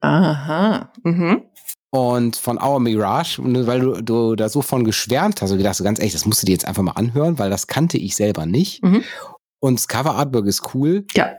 [0.00, 0.90] Aha.
[1.02, 1.42] Mhm.
[1.90, 5.84] Und von Our Mirage, weil du, du da so von geschwärmt hast und gedacht, so
[5.84, 8.46] ganz ehrlich, das musst du dir jetzt einfach mal anhören, weil das kannte ich selber
[8.46, 8.82] nicht.
[8.82, 9.04] Mhm.
[9.64, 11.06] Und das Cover Artwork ist cool.
[11.14, 11.38] Ja.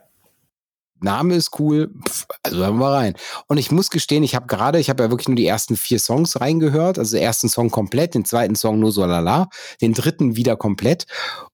[0.99, 3.13] Name ist cool, Pff, also hören wir mal rein.
[3.45, 5.99] Und ich muss gestehen, ich habe gerade, ich habe ja wirklich nur die ersten vier
[5.99, 9.47] Songs reingehört, also den ersten Song komplett, den zweiten Song nur so lala,
[9.79, 11.05] den dritten wieder komplett.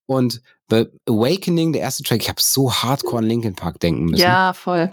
[0.06, 4.22] Und The Awakening, der erste Track, ich habe so hardcore an Linkin Park denken müssen.
[4.22, 4.92] Ja, voll.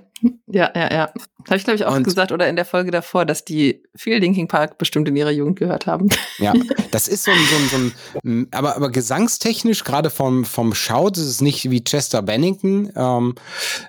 [0.48, 1.12] Ja, ja, ja.
[1.46, 4.18] Habe ich, glaube ich, auch und gesagt oder in der Folge davor, dass die viel
[4.18, 6.08] Linkin Park bestimmt in ihrer Jugend gehört haben.
[6.40, 6.52] Ja,
[6.92, 7.68] das ist so ein, so ein,
[8.12, 12.92] so ein aber, aber gesangstechnisch, gerade vom, vom Shout, ist es nicht wie Chester Bennington,
[12.94, 13.34] ähm,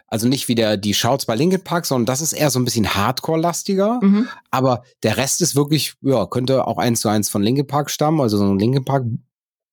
[0.08, 2.66] also nicht wie der, die Shouts bei Linkin Park, sondern das ist eher so ein
[2.66, 4.00] bisschen Hardcore-lastiger.
[4.02, 4.30] Mhm.
[4.50, 8.20] Aber der Rest ist wirklich, ja, könnte auch eins zu eins von Linkin Park stammen,
[8.20, 9.06] also so ein Linkin Park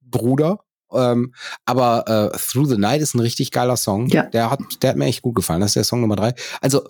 [0.02, 0.60] Bruder.
[0.92, 4.08] Ähm, aber äh, Through the Night ist ein richtig geiler Song.
[4.08, 4.24] Ja.
[4.24, 5.60] Der hat, der hat mir echt gut gefallen.
[5.60, 6.34] Das ist der Song Nummer drei.
[6.60, 6.86] Also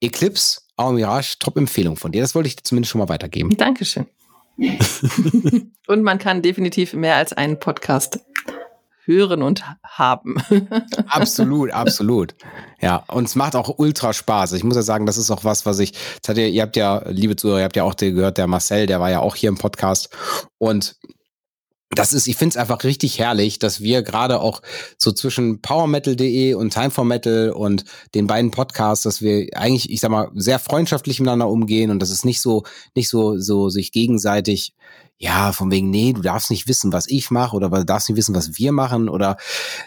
[0.00, 2.22] Eclipse, Our Mirage, Top-Empfehlung von dir.
[2.22, 3.56] Das wollte ich dir zumindest schon mal weitergeben.
[3.56, 4.06] Dankeschön.
[5.86, 8.20] Und man kann definitiv mehr als einen Podcast
[9.04, 10.36] hören und haben.
[11.08, 12.34] absolut, absolut.
[12.80, 14.52] Ja, und es macht auch ultra Spaß.
[14.52, 15.94] Ich muss ja sagen, das ist auch was, was ich,
[16.28, 19.10] ihr, ihr habt ja, liebe Zuhörer, ihr habt ja auch gehört, der Marcel, der war
[19.10, 20.10] ja auch hier im Podcast
[20.58, 20.96] und
[21.92, 24.62] das ist, ich finde es einfach richtig herrlich, dass wir gerade auch
[24.96, 30.00] so zwischen powermetal.de und Time for Metal und den beiden Podcasts, dass wir eigentlich, ich
[30.00, 32.62] sag mal, sehr freundschaftlich miteinander umgehen und dass es nicht so,
[32.94, 34.72] nicht so, so sich gegenseitig,
[35.18, 38.16] ja, von wegen, nee, du darfst nicht wissen, was ich mache oder du darfst nicht
[38.16, 39.36] wissen, was wir machen oder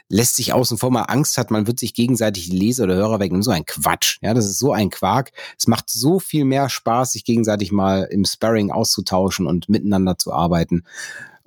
[0.09, 3.21] lässt sich außen vor mal Angst hat, man wird sich gegenseitig die Leser oder Hörer
[3.21, 3.43] wegnehmen.
[3.43, 4.17] So ein Quatsch.
[4.21, 5.31] Ja, das ist so ein Quark.
[5.57, 10.33] Es macht so viel mehr Spaß, sich gegenseitig mal im Sparring auszutauschen und miteinander zu
[10.33, 10.83] arbeiten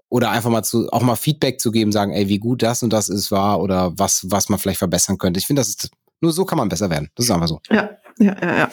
[0.08, 2.92] oder einfach mal zu, auch mal Feedback zu geben, sagen, ey, wie gut das und
[2.92, 5.38] das ist war oder was, was man vielleicht verbessern könnte.
[5.38, 5.90] Ich finde, das ist,
[6.20, 7.10] nur so kann man besser werden.
[7.14, 7.60] Das ist einfach so.
[7.70, 8.70] Ja, ja, ja, ja.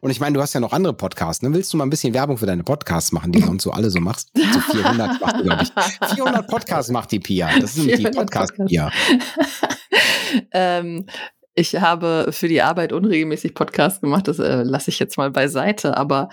[0.00, 1.42] Und ich meine, du hast ja noch andere Podcasts.
[1.42, 1.52] Ne?
[1.52, 3.90] Willst du mal ein bisschen Werbung für deine Podcasts machen, die du sonst so alle
[3.90, 4.30] so machst?
[4.34, 6.14] So 400 macht glaube ich.
[6.14, 7.50] 400 Podcasts macht die Pia.
[7.60, 8.90] Das ist die Podcast-Pia.
[10.52, 11.06] ähm,
[11.54, 15.96] ich habe für die Arbeit unregelmäßig Podcasts gemacht, das äh, lasse ich jetzt mal beiseite,
[15.96, 16.30] aber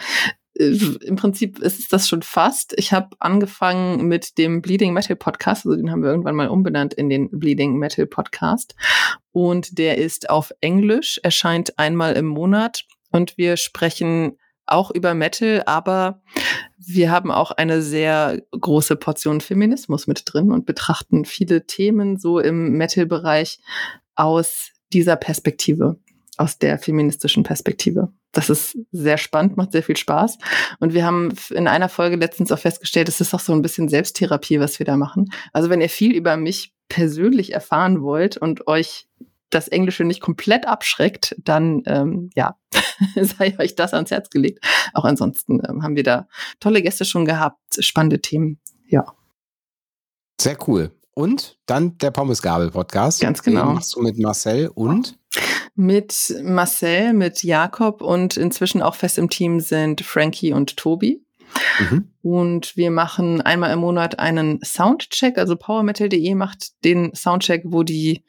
[0.59, 2.73] im Prinzip ist es das schon fast.
[2.77, 6.93] Ich habe angefangen mit dem Bleeding Metal Podcast, also den haben wir irgendwann mal umbenannt
[6.93, 8.75] in den Bleeding Metal Podcast.
[9.31, 15.63] Und der ist auf Englisch, erscheint einmal im Monat und wir sprechen auch über Metal,
[15.65, 16.21] aber
[16.77, 22.39] wir haben auch eine sehr große Portion Feminismus mit drin und betrachten viele Themen so
[22.39, 23.59] im Metal-Bereich
[24.15, 25.99] aus dieser Perspektive
[26.37, 28.13] aus der feministischen Perspektive.
[28.31, 30.37] Das ist sehr spannend, macht sehr viel Spaß.
[30.79, 33.89] Und wir haben in einer Folge letztens auch festgestellt, es ist auch so ein bisschen
[33.89, 35.31] Selbsttherapie, was wir da machen.
[35.51, 39.07] Also wenn ihr viel über mich persönlich erfahren wollt und euch
[39.49, 42.55] das Englische nicht komplett abschreckt, dann ähm, ja,
[43.15, 44.63] sei euch das ans Herz gelegt.
[44.93, 46.27] Auch ansonsten ähm, haben wir da
[46.59, 48.59] tolle Gäste schon gehabt, spannende Themen.
[48.87, 49.05] Ja.
[50.39, 50.91] Sehr cool.
[51.15, 53.21] Und dann der Pommesgabel-Podcast.
[53.21, 53.65] Ganz genau.
[53.65, 55.18] Den machst du mit Marcel und?
[55.79, 61.23] Mit Marcel, mit Jakob und inzwischen auch fest im Team sind Frankie und Tobi.
[61.79, 62.09] Mhm.
[62.21, 65.37] Und wir machen einmal im Monat einen Soundcheck.
[65.37, 68.25] Also powermetal.de macht den Soundcheck, wo die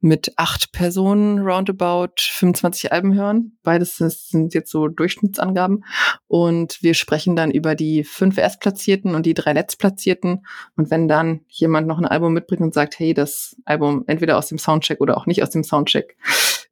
[0.00, 3.58] mit acht Personen roundabout 25 Alben hören.
[3.62, 5.84] Beides sind jetzt so Durchschnittsangaben.
[6.26, 10.44] Und wir sprechen dann über die fünf Erstplatzierten und die drei Letztplatzierten.
[10.76, 14.48] Und wenn dann jemand noch ein Album mitbringt und sagt, hey, das Album entweder aus
[14.48, 16.16] dem Soundcheck oder auch nicht aus dem Soundcheck,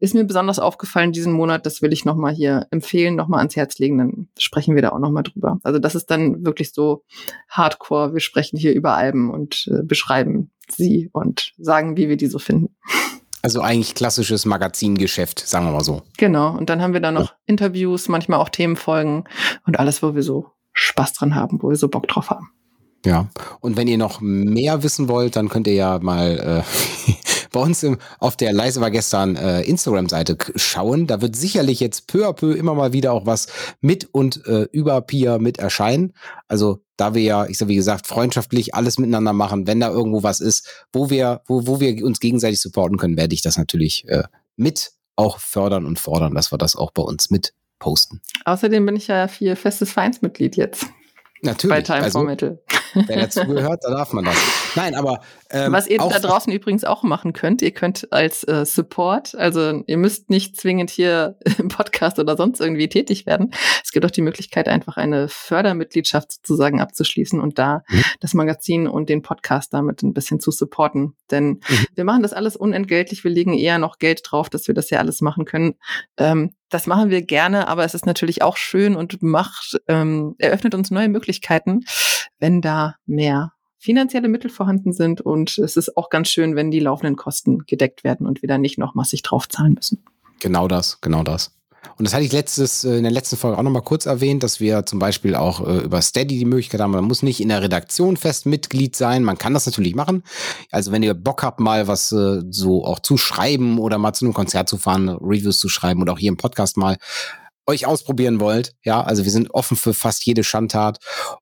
[0.01, 3.79] ist mir besonders aufgefallen diesen Monat, das will ich nochmal hier empfehlen, nochmal ans Herz
[3.79, 5.59] legen, dann sprechen wir da auch nochmal drüber.
[5.63, 7.05] Also das ist dann wirklich so
[7.49, 8.15] hardcore.
[8.15, 12.39] Wir sprechen hier über Alben und äh, beschreiben sie und sagen, wie wir die so
[12.39, 12.77] finden.
[13.43, 16.03] Also eigentlich klassisches Magazingeschäft, sagen wir mal so.
[16.17, 16.57] Genau.
[16.57, 17.37] Und dann haben wir da noch ja.
[17.47, 19.25] Interviews, manchmal auch Themenfolgen
[19.67, 22.51] und alles, wo wir so Spaß dran haben, wo wir so Bock drauf haben.
[23.05, 23.29] Ja.
[23.61, 27.13] Und wenn ihr noch mehr wissen wollt, dann könnt ihr ja mal äh,
[27.51, 31.07] bei uns im, auf der Leise war gestern äh, Instagram-Seite schauen.
[31.07, 33.47] Da wird sicherlich jetzt peu à peu immer mal wieder auch was
[33.81, 36.13] mit und äh, über Pia mit erscheinen.
[36.47, 40.23] Also da wir ja, ich sag wie gesagt, freundschaftlich alles miteinander machen, wenn da irgendwo
[40.23, 44.07] was ist, wo wir, wo, wo wir uns gegenseitig supporten können, werde ich das natürlich
[44.09, 44.25] äh,
[44.57, 48.21] mit auch fördern und fordern, dass wir das auch bei uns mit posten.
[48.45, 50.87] Außerdem bin ich ja viel festes Vereinsmitglied jetzt.
[51.43, 51.77] Natürlich.
[51.77, 52.59] Bei Time also, for Metal.
[52.95, 54.37] Wer dazugehört, da darf man das.
[54.75, 55.21] Nein, aber.
[55.51, 59.83] Ähm, Was ihr da draußen übrigens auch machen könnt, ihr könnt als äh, Support, also
[59.87, 63.53] ihr müsst nicht zwingend hier im Podcast oder sonst irgendwie tätig werden.
[63.83, 68.05] Es gibt auch die Möglichkeit, einfach eine Fördermitgliedschaft sozusagen abzuschließen und da mhm.
[68.21, 71.15] das Magazin und den Podcast damit ein bisschen zu supporten.
[71.31, 71.87] Denn mhm.
[71.95, 74.99] wir machen das alles unentgeltlich, wir legen eher noch Geld drauf, dass wir das ja
[74.99, 75.77] alles machen können.
[76.19, 80.75] Ähm, das machen wir gerne, aber es ist natürlich auch schön und macht, ähm, eröffnet
[80.75, 81.85] uns neue Möglichkeiten,
[82.39, 85.21] wenn da mehr finanzielle Mittel vorhanden sind.
[85.21, 88.59] Und es ist auch ganz schön, wenn die laufenden Kosten gedeckt werden und wir da
[88.59, 90.05] nicht noch massig drauf zahlen müssen.
[90.41, 91.58] Genau das, genau das.
[91.97, 94.61] Und das hatte ich letztes, äh, in der letzten Folge auch nochmal kurz erwähnt, dass
[94.61, 97.63] wir zum Beispiel auch äh, über Steady die Möglichkeit haben, man muss nicht in der
[97.63, 100.23] Redaktion fest Mitglied sein, man kann das natürlich machen.
[100.71, 104.25] Also wenn ihr Bock habt, mal was äh, so auch zu schreiben oder mal zu
[104.25, 106.97] einem Konzert zu fahren, Reviews zu schreiben und auch hier im Podcast mal
[107.67, 110.99] euch ausprobieren wollt, ja, also wir sind offen für fast jede Schandtat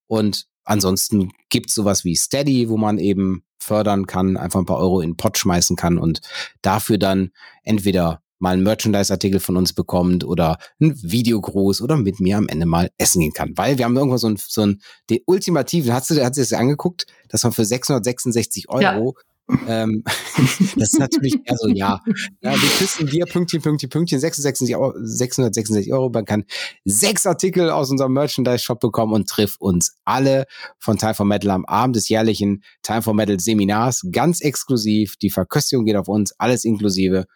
[0.07, 5.01] und ansonsten gibt's sowas wie Steady, wo man eben fördern kann, einfach ein paar Euro
[5.01, 6.21] in den Pot schmeißen kann und
[6.63, 7.31] dafür dann
[7.63, 12.67] entweder mal einen Merchandise-Artikel von uns bekommt oder ein Videogruß oder mit mir am Ende
[12.67, 13.53] mal essen gehen kann.
[13.57, 16.53] Weil wir haben irgendwann so ein, so ein den ultimativen, hast du, hat sie das
[16.53, 19.25] angeguckt, dass man für 666 Euro ja.
[19.67, 20.03] Ähm,
[20.77, 22.01] das ist natürlich eher so, ja.
[22.41, 26.11] ja wir küssen dir Pünktchen, Pünktchen, Pünktchen, 666 Euro, 666 Euro.
[26.11, 26.45] Man kann
[26.85, 30.47] sechs Artikel aus unserem Merchandise-Shop bekommen und trifft uns alle
[30.79, 34.03] von Time for Metal am Abend des jährlichen Time for Metal Seminars.
[34.11, 35.17] Ganz exklusiv.
[35.17, 37.27] Die Verköstigung geht auf uns, alles inklusive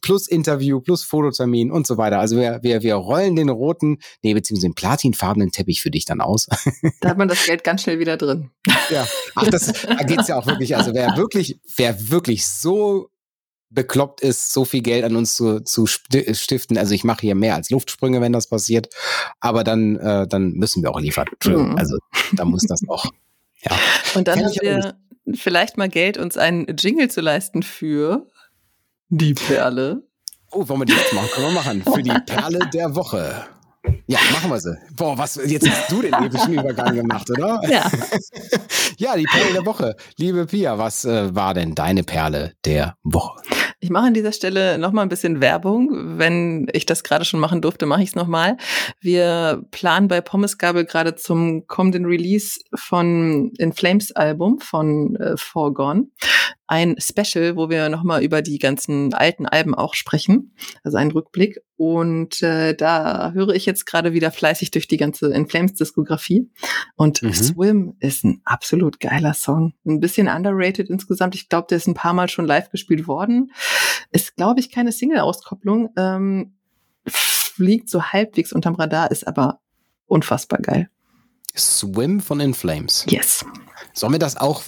[0.00, 2.18] plus Interview, plus Fototermin und so weiter.
[2.18, 6.20] Also wir, wir, wir rollen den roten, nee, beziehungsweise den platinfarbenen Teppich für dich dann
[6.20, 6.46] aus.
[7.00, 8.50] Da hat man das Geld ganz schnell wieder drin.
[8.90, 13.10] Ja, ach, das, da geht's ja auch wirklich, also wer wirklich, wer wirklich so
[13.70, 16.76] bekloppt ist, so viel Geld an uns zu, zu stiften.
[16.76, 18.88] Also ich mache hier mehr als Luftsprünge, wenn das passiert.
[19.38, 21.28] Aber dann, äh, dann müssen wir auch liefern.
[21.44, 21.76] Mhm.
[21.76, 21.96] Also
[22.32, 23.06] da muss das auch.
[23.62, 23.78] Ja.
[24.14, 24.98] Und dann haben wir
[25.34, 28.26] vielleicht mal Geld, uns einen Jingle zu leisten für
[29.10, 30.02] die Perle.
[30.52, 31.28] Oh, wollen wir die jetzt machen?
[31.32, 31.82] Können wir machen.
[31.82, 33.44] Für die Perle der Woche.
[34.06, 34.76] Ja, machen wir sie.
[34.94, 37.60] Boah, was, jetzt hast du den epischen Übergang gemacht, oder?
[37.68, 37.90] Ja.
[38.98, 39.96] ja, die Perle der Woche.
[40.16, 43.40] Liebe Pia, was äh, war denn deine Perle der Woche?
[43.80, 46.18] Ich mache an dieser Stelle nochmal ein bisschen Werbung.
[46.18, 48.58] Wenn ich das gerade schon machen durfte, mache ich es nochmal.
[49.00, 56.08] Wir planen bei Pommesgabel gerade zum kommenden Release von In Flames Album von äh, Forgone
[56.70, 60.54] ein Special, wo wir nochmal über die ganzen alten Alben auch sprechen.
[60.84, 61.58] Also ein Rückblick.
[61.76, 66.48] Und äh, da höre ich jetzt gerade wieder fleißig durch die ganze In Flames Diskografie.
[66.94, 67.32] Und mhm.
[67.32, 69.74] Swim ist ein absolut geiler Song.
[69.84, 71.34] Ein bisschen underrated insgesamt.
[71.34, 73.50] Ich glaube, der ist ein paar Mal schon live gespielt worden.
[74.12, 75.88] Ist, glaube ich, keine Single-Auskopplung.
[75.96, 76.54] Ähm,
[77.04, 79.58] fliegt so halbwegs unterm Radar, ist aber
[80.06, 80.88] unfassbar geil.
[81.56, 83.06] Swim von In Flames.
[83.08, 83.44] Yes.
[83.92, 84.62] Sollen wir das auch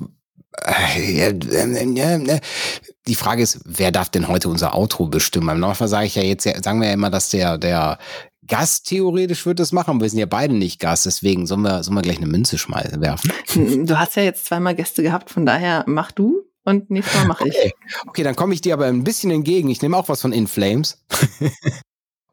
[3.06, 5.48] die Frage ist, wer darf denn heute unser Outro bestimmen?
[5.48, 7.98] Am Normalfall sage ich ja jetzt, sagen wir ja immer, dass der, der
[8.46, 11.96] Gast theoretisch wird das machen, wir sind ja beide nicht Gast, deswegen sollen wir, sollen
[11.96, 13.32] wir gleich eine Münze schmeißen, werfen.
[13.86, 17.48] Du hast ja jetzt zweimal Gäste gehabt, von daher mach du und nächstes Mal mache
[17.48, 17.56] ich.
[17.56, 17.72] Okay,
[18.06, 19.68] okay dann komme ich dir aber ein bisschen entgegen.
[19.68, 21.02] Ich nehme auch was von In Flames.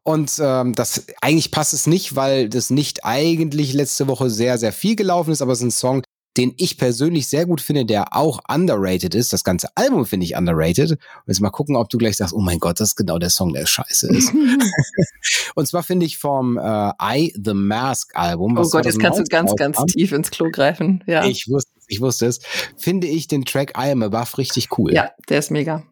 [0.04, 4.74] Und ähm, das eigentlich passt es nicht, weil das nicht eigentlich letzte Woche sehr, sehr
[4.74, 6.02] viel gelaufen ist, aber es ist ein Song,
[6.39, 9.34] den ich persönlich sehr gut finde, der auch underrated ist.
[9.34, 10.91] Das ganze Album finde ich underrated.
[10.91, 13.30] Und jetzt mal gucken, ob du gleich sagst, oh mein Gott, das ist genau der
[13.30, 14.34] Song, der scheiße ist.
[15.56, 18.58] und zwar finde ich vom äh, I The Mask Album.
[18.58, 21.04] Oh Gott, jetzt kannst du ganz, ganz tief ins Klo greifen.
[21.08, 21.25] Ja.
[21.25, 22.39] Ich wusste ich wusste es.
[22.78, 24.93] Finde ich den Track I Am Above richtig cool.
[24.93, 25.84] Ja, der ist mega.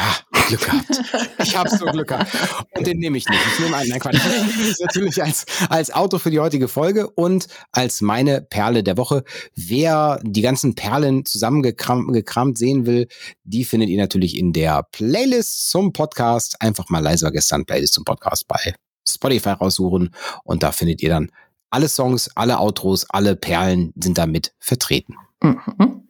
[0.00, 0.14] Ah,
[0.46, 1.00] Glück gehabt.
[1.42, 2.32] Ich habe so Glück gehabt.
[2.76, 3.40] Und den nehme ich nicht.
[3.52, 3.90] Ich nehme einen.
[3.90, 4.14] Nein, Quatsch.
[4.14, 8.84] Ich nehme es natürlich als, als Auto für die heutige Folge und als meine Perle
[8.84, 9.24] der Woche.
[9.56, 13.08] Wer die ganzen Perlen zusammengekramt sehen will,
[13.42, 16.62] die findet ihr natürlich in der Playlist zum Podcast.
[16.62, 18.74] Einfach mal leiser gestern Playlist zum Podcast bei
[19.08, 21.32] Spotify raussuchen und da findet ihr dann
[21.70, 25.16] alle Songs, alle Outros, alle Perlen sind damit vertreten.
[25.42, 26.08] Mhm.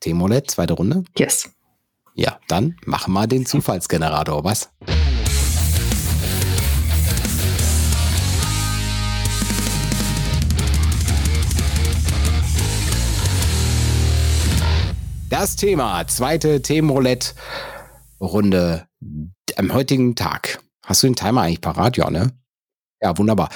[0.00, 1.04] Temolet, zweite Runde?
[1.16, 1.50] Yes.
[2.18, 4.70] Ja, dann mach mal den Zufallsgenerator, was?
[15.30, 18.88] Das Thema, zweite Themenroulette-Runde
[19.56, 20.58] am heutigen Tag.
[20.84, 21.96] Hast du den Timer eigentlich parat?
[21.96, 22.32] Ja, ne?
[23.00, 23.48] Ja, wunderbar.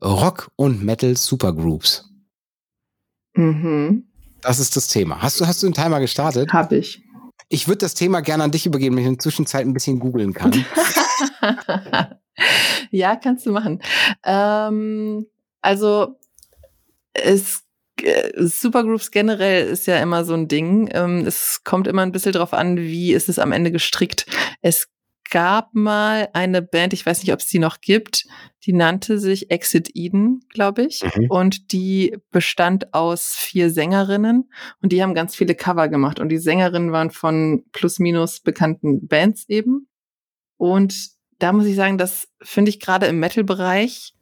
[0.00, 2.08] Rock und Metal Supergroups.
[3.34, 4.04] Mhm.
[4.42, 5.20] Das ist das Thema.
[5.20, 6.52] Hast du, hast du den Timer gestartet?
[6.52, 7.02] Hab ich.
[7.48, 9.98] Ich würde das Thema gerne an dich übergeben, wenn ich in der Zwischenzeit ein bisschen
[10.00, 10.52] googeln kann.
[12.90, 13.80] ja, kannst du machen.
[14.24, 15.26] Ähm,
[15.60, 16.18] also
[17.12, 17.62] es
[18.02, 20.88] äh, Supergroups generell ist ja immer so ein Ding.
[20.92, 24.26] Ähm, es kommt immer ein bisschen drauf an, wie ist es am Ende gestrickt.
[24.60, 24.88] Es
[25.30, 28.26] gab mal eine Band, ich weiß nicht, ob es die noch gibt,
[28.64, 31.02] die nannte sich Exit Eden, glaube ich.
[31.02, 31.30] Mhm.
[31.30, 34.50] Und die bestand aus vier Sängerinnen
[34.82, 36.18] und die haben ganz viele Cover gemacht.
[36.18, 39.88] Und die Sängerinnen waren von plus minus bekannten Bands eben.
[40.56, 44.14] Und da muss ich sagen, das finde ich gerade im Metal-Bereich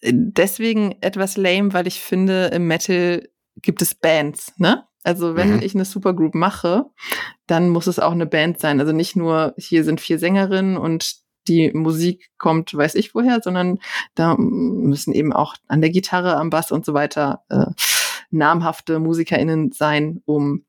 [0.00, 4.84] äh, deswegen etwas lame, weil ich finde, im Metal gibt es Bands, ne?
[5.02, 5.62] Also wenn mhm.
[5.62, 6.86] ich eine Supergroup mache,
[7.46, 8.80] dann muss es auch eine Band sein.
[8.80, 11.16] Also nicht nur, hier sind vier Sängerinnen und
[11.48, 13.78] die Musik kommt, weiß ich woher, sondern
[14.14, 17.66] da müssen eben auch an der Gitarre, am Bass und so weiter äh,
[18.30, 20.64] namhafte MusikerInnen sein, um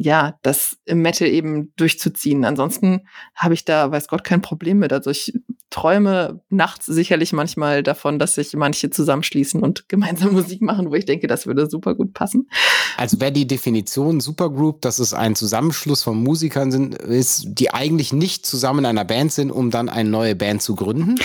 [0.00, 2.44] ja, das im Metal eben durchzuziehen.
[2.44, 3.00] Ansonsten
[3.34, 4.92] habe ich da, weiß Gott, kein Problem mit.
[4.92, 5.32] Also ich
[5.70, 11.04] träume nachts sicherlich manchmal davon, dass sich manche zusammenschließen und gemeinsam Musik machen, wo ich
[11.04, 12.48] denke, das würde super gut passen.
[12.96, 18.12] Also wäre die Definition Supergroup, dass es ein Zusammenschluss von Musikern sind, ist, die eigentlich
[18.12, 21.16] nicht zusammen in einer Band sind, um dann eine neue Band zu gründen?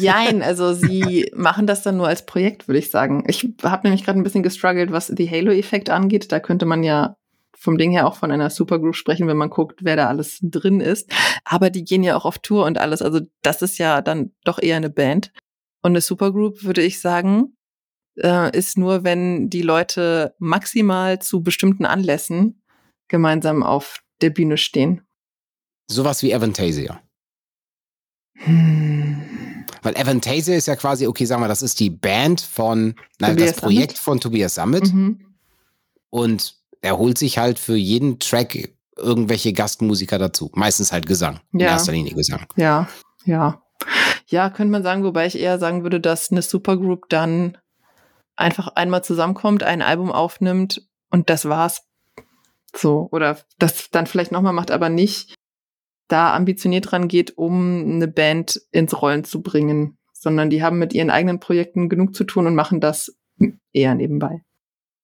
[0.00, 3.24] Jein, also sie machen das dann nur als Projekt, würde ich sagen.
[3.28, 6.32] Ich habe nämlich gerade ein bisschen gestruggelt, was die Halo-Effekt angeht.
[6.32, 7.16] Da könnte man ja
[7.58, 10.80] vom Ding her auch von einer Supergroup sprechen, wenn man guckt, wer da alles drin
[10.80, 11.10] ist.
[11.44, 13.02] Aber die gehen ja auch auf Tour und alles.
[13.02, 15.32] Also das ist ja dann doch eher eine Band.
[15.82, 17.56] Und eine Supergroup, würde ich sagen,
[18.18, 22.62] äh, ist nur, wenn die Leute maximal zu bestimmten Anlässen
[23.08, 25.02] gemeinsam auf der Bühne stehen.
[25.88, 27.00] Sowas wie Avantasia.
[28.38, 29.64] Hm.
[29.82, 33.52] Weil Avantasia ist ja quasi, okay, sagen wir, das ist die Band von, nein, Tobias
[33.52, 33.98] das Projekt Summit?
[33.98, 35.34] von Tobias Summit Mhm.
[36.10, 36.55] und
[36.86, 40.50] er holt sich halt für jeden Track irgendwelche Gastmusiker dazu.
[40.54, 41.40] Meistens halt Gesang.
[41.52, 41.66] In Ja.
[41.72, 42.46] erster Linie Gesang.
[42.56, 42.88] Ja,
[43.24, 43.62] ja.
[44.28, 47.58] Ja, könnte man sagen, wobei ich eher sagen würde, dass eine Supergroup dann
[48.36, 51.82] einfach einmal zusammenkommt, ein Album aufnimmt und das war's.
[52.74, 55.34] So, oder das dann vielleicht nochmal macht, aber nicht
[56.08, 60.92] da ambitioniert dran geht, um eine Band ins Rollen zu bringen, sondern die haben mit
[60.92, 63.16] ihren eigenen Projekten genug zu tun und machen das
[63.72, 64.42] eher nebenbei.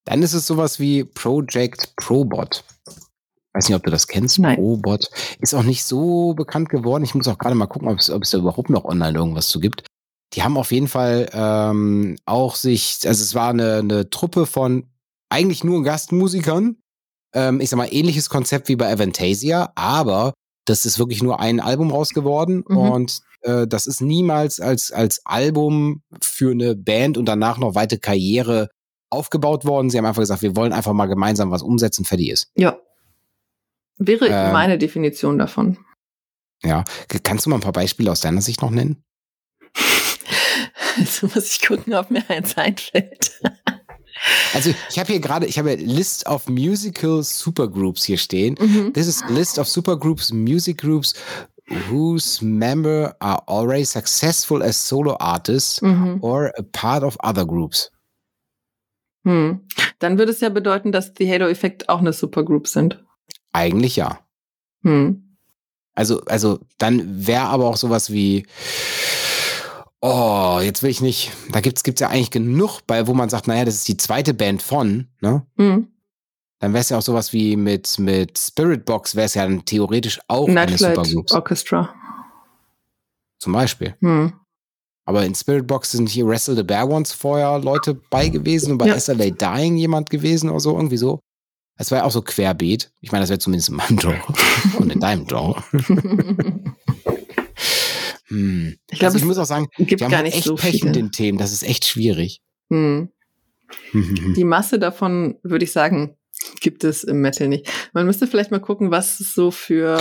[0.05, 2.65] Dann ist es sowas wie Project Probot.
[3.55, 4.39] Weiß nicht, ob du das kennst.
[4.39, 4.57] Nein.
[4.57, 5.11] Probot.
[5.41, 7.05] Ist auch nicht so bekannt geworden.
[7.05, 9.85] Ich muss auch gerade mal gucken, ob es, da überhaupt noch online irgendwas zu gibt.
[10.33, 14.89] Die haben auf jeden Fall ähm, auch sich, also es war eine, eine Truppe von
[15.29, 16.77] eigentlich nur Gastmusikern.
[17.35, 20.33] Ähm, ich sag mal, ähnliches Konzept wie bei Avantasia, aber
[20.67, 22.77] das ist wirklich nur ein Album raus geworden Mhm.
[22.77, 27.99] und äh, das ist niemals als, als Album für eine Band und danach noch weite
[27.99, 28.69] Karriere
[29.13, 29.91] aufgebaut worden.
[29.91, 32.51] Sie haben einfach gesagt, wir wollen einfach mal gemeinsam was umsetzen, fertig ist.
[32.55, 32.79] Ja.
[33.99, 34.53] Wäre Ähm.
[34.53, 35.79] meine Definition davon.
[36.65, 36.85] Ja.
[37.23, 39.05] Kannst du mal ein paar Beispiele aus deiner Sicht noch nennen?
[40.99, 43.41] Jetzt muss ich gucken, ob mir eins einfällt.
[44.55, 48.55] Also ich habe hier gerade, ich habe List of Musical Supergroups hier stehen.
[48.61, 48.93] Mhm.
[48.93, 51.15] This is list of supergroups, music groups
[51.89, 56.19] whose member are already successful as solo artists Mhm.
[56.21, 57.91] or a part of other groups.
[59.25, 59.61] Hm.
[59.99, 63.03] Dann würde es ja bedeuten, dass die Halo-Effekt auch eine Supergroup sind.
[63.53, 64.21] Eigentlich ja.
[64.83, 65.37] Hm.
[65.95, 68.47] Also, also dann wäre aber auch sowas wie,
[70.01, 73.47] oh, jetzt will ich nicht, da gibt's gibt's ja eigentlich genug, bei wo man sagt,
[73.47, 75.47] naja, das ist die zweite Band von, ne?
[75.57, 75.89] Hm.
[76.59, 79.65] Dann wäre es ja auch sowas wie mit, mit Spirit Box, wäre es ja dann
[79.65, 81.33] theoretisch auch eine Nightflight Supergroup.
[81.33, 81.95] Orchestra.
[83.39, 83.97] Zum Beispiel.
[84.01, 84.33] Hm.
[85.05, 88.79] Aber in Spirit Box sind hier Wrestle the Bear Ones vorher Leute bei gewesen und
[88.79, 88.99] bei Ja.
[88.99, 91.21] SLA Dying jemand gewesen oder so, irgendwie so.
[91.77, 92.93] Das war ja auch so querbeet.
[93.01, 94.21] Ich meine, das wäre zumindest in meinem Genre
[94.79, 95.63] und in deinem Genre.
[98.29, 98.77] Hm.
[98.91, 100.47] Ich glaube, also ich es muss auch sagen, gibt wir haben gar halt nicht echt
[100.47, 100.87] so Pech viele.
[100.87, 101.37] mit den Themen.
[101.37, 102.41] Das ist echt schwierig.
[102.71, 103.11] hm.
[104.37, 106.17] Die Masse davon, würde ich sagen,
[106.61, 107.71] gibt es im Metal nicht.
[107.93, 110.01] Man müsste vielleicht mal gucken, was es so für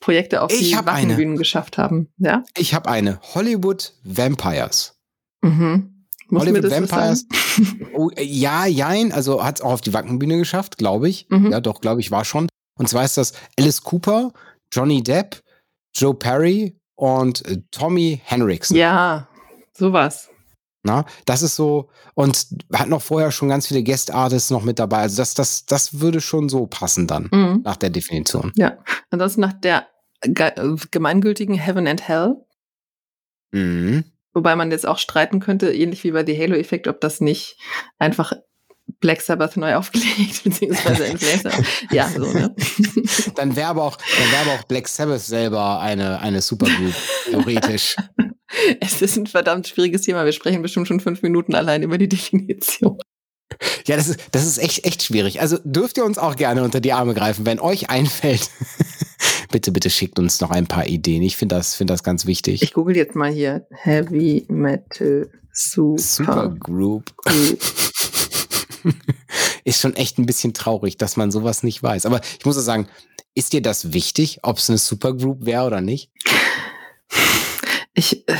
[0.00, 0.76] Projekte auf Ich die.
[0.76, 2.08] Wackenbühnen geschafft haben.
[2.18, 2.44] Ja?
[2.56, 4.96] Ich habe eine Hollywood Vampires.
[5.42, 6.04] Mhm.
[6.28, 7.26] Muss Hollywood Vampires.
[7.56, 7.88] sagen?
[7.94, 9.12] Oh, äh, ja, jein.
[9.12, 11.26] Also hat es auch auf die Wackenbühne geschafft, glaube ich.
[11.30, 11.50] Mhm.
[11.50, 12.48] Ja, doch, glaube ich, war schon.
[12.78, 14.32] Und zwar ist das Alice Cooper,
[14.70, 15.40] Johnny Depp,
[15.94, 18.76] Joe Perry und äh, Tommy Henriksen.
[18.76, 19.28] Ja,
[19.72, 20.28] sowas.
[20.86, 24.78] Na, das ist so, und hat noch vorher schon ganz viele Guest Artists noch mit
[24.78, 24.98] dabei.
[24.98, 27.62] Also das, das, das würde schon so passen dann, Mhm.
[27.64, 28.52] nach der Definition.
[28.54, 28.78] Ja.
[29.10, 29.88] Ansonsten nach der
[30.22, 30.52] ge
[30.92, 32.36] gemeingültigen Heaven and Hell,
[33.52, 34.04] Mhm.
[34.32, 37.58] wobei man jetzt auch streiten könnte, ähnlich wie bei The Halo-Effekt, ob das nicht
[37.98, 38.32] einfach
[39.00, 41.50] Black Sabbath neu aufgelegt, beziehungsweise Influencer.
[41.90, 42.54] ja, so, ne?
[43.34, 46.94] Dann wäre aber auch, dann wäre aber auch Black Sabbath selber eine, eine Supergroup,
[47.24, 47.96] theoretisch.
[48.80, 50.24] es ist ein verdammt schwieriges Thema.
[50.24, 52.98] Wir sprechen bestimmt schon fünf Minuten allein über die Definition.
[53.86, 55.40] Ja, das ist, das ist echt, echt schwierig.
[55.40, 58.50] Also dürft ihr uns auch gerne unter die Arme greifen, wenn euch einfällt.
[59.50, 61.22] bitte, bitte schickt uns noch ein paar Ideen.
[61.22, 62.62] Ich finde das, finde das ganz wichtig.
[62.62, 65.98] Ich google jetzt mal hier Heavy Metal Super.
[65.98, 67.16] Supergroup.
[67.16, 67.62] Group.
[69.64, 72.04] ist schon echt ein bisschen traurig, dass man sowas nicht weiß.
[72.04, 72.88] Aber ich muss auch sagen,
[73.34, 76.10] ist dir das wichtig, ob es eine Supergroup wäre oder nicht?
[77.96, 78.36] Ich, äh,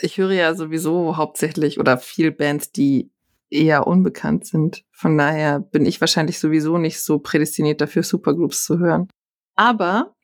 [0.00, 3.10] ich höre ja sowieso hauptsächlich oder viel Bands, die
[3.50, 4.84] eher unbekannt sind.
[4.92, 9.08] Von daher bin ich wahrscheinlich sowieso nicht so prädestiniert dafür, Supergroups zu hören.
[9.56, 10.14] Aber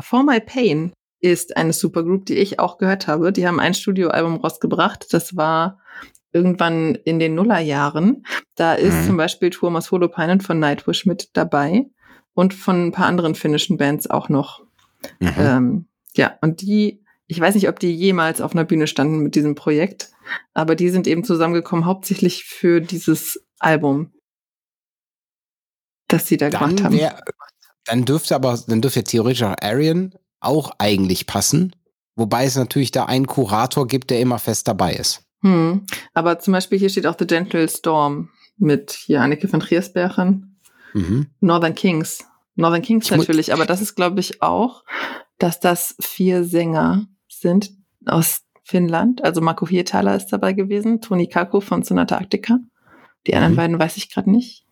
[0.00, 3.32] For My Pain ist eine Supergroup, die ich auch gehört habe.
[3.32, 5.12] Die haben ein Studioalbum rausgebracht.
[5.12, 5.80] Das war
[6.32, 8.24] irgendwann in den Nullerjahren.
[8.54, 9.06] Da ist Mhm.
[9.06, 11.86] zum Beispiel Thomas Holopainen von Nightwish mit dabei
[12.34, 14.64] und von ein paar anderen finnischen Bands auch noch.
[15.20, 15.34] Mhm.
[15.38, 17.01] Ähm, ja, und die,
[17.32, 20.10] ich weiß nicht, ob die jemals auf einer Bühne standen mit diesem Projekt,
[20.54, 24.12] aber die sind eben zusammengekommen, hauptsächlich für dieses Album,
[26.08, 26.96] das sie da gemacht dann, haben.
[26.96, 27.20] wär,
[27.84, 31.74] dann dürfte aber, dann dürfte theoretisch auch Arian auch eigentlich passen.
[32.14, 35.24] Wobei es natürlich da einen Kurator gibt, der immer fest dabei ist.
[35.40, 35.86] Hm.
[36.12, 38.28] Aber zum Beispiel hier steht auch The Gentle Storm
[38.58, 40.52] mit hier Anneke van Triersbergen
[40.94, 41.28] Mhm.
[41.40, 42.24] Northern Kings.
[42.54, 44.84] Northern Kings Ich natürlich, aber das ist, glaube ich, auch,
[45.38, 47.06] dass das vier Sänger
[47.42, 47.72] sind
[48.06, 49.22] aus Finnland.
[49.22, 52.58] Also Marco Hietala ist dabei gewesen, Toni Kako von Sonata Arctica.
[53.26, 53.56] Die anderen Mhm.
[53.56, 54.66] beiden weiß ich gerade nicht.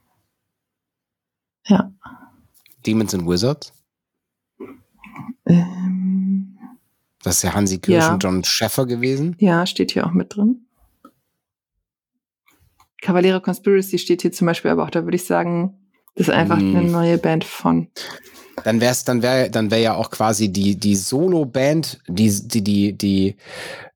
[1.67, 1.93] Ja.
[2.87, 3.73] Demons and Wizards.
[5.47, 6.57] Ähm,
[7.23, 8.15] Das ist ja Hansi Kirsch Ja.
[8.15, 9.37] und John Schäffer gewesen.
[9.39, 10.67] ja, steht hier auch mit drin.
[13.03, 15.80] Cavaliere Conspiracy steht hier zum Beispiel, aber auch da würde ich sagen,
[16.21, 16.77] ist einfach Mm.
[16.77, 17.89] eine neue Band von.
[18.65, 22.93] Dann wär's, dann wäre, dann wäre ja auch quasi die, die Solo-Band, die, die, die,
[22.97, 23.37] die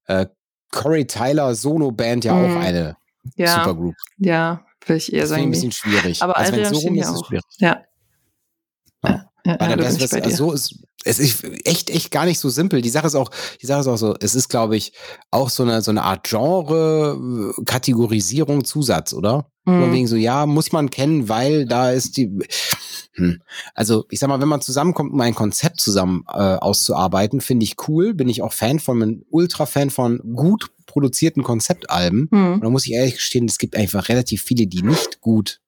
[0.07, 0.27] äh,
[0.73, 2.57] Corey Tyler Solo-Band ja Mhm.
[2.57, 2.97] auch eine
[3.37, 3.95] Ja, Supergroup.
[4.19, 5.43] ja, würde ich eher Das sagen.
[5.43, 5.55] ein nee.
[5.55, 6.23] bisschen schwierig.
[6.23, 7.27] Aber also wenn Adrian so rum ist, es auch.
[7.29, 7.45] schwierig.
[7.59, 7.83] Ja.
[9.05, 9.11] Ja.
[9.47, 10.37] Ja, ja, Weil ja, dann da wär's, bin ich wär's, bei dir.
[10.37, 12.81] so ist, es ist echt, echt gar nicht so simpel.
[12.81, 14.95] Die Sache ist auch, die Sache ist auch so, es ist, glaube ich,
[15.31, 19.51] auch so eine, so eine Art Genre, äh, Kategorisierung, Zusatz, oder?
[19.65, 19.93] Mhm.
[19.93, 22.31] wegen so, ja, muss man kennen, weil da ist die.
[23.17, 23.41] Hm.
[23.75, 27.77] Also, ich sag mal, wenn man zusammenkommt, um ein Konzept zusammen äh, auszuarbeiten, finde ich
[27.89, 28.13] cool.
[28.13, 32.29] Bin ich auch Fan von, bin Ultra-Fan von gut produzierten Konzeptalben.
[32.31, 32.55] Mhm.
[32.55, 35.61] Und da muss ich ehrlich gestehen, es gibt einfach relativ viele, die nicht gut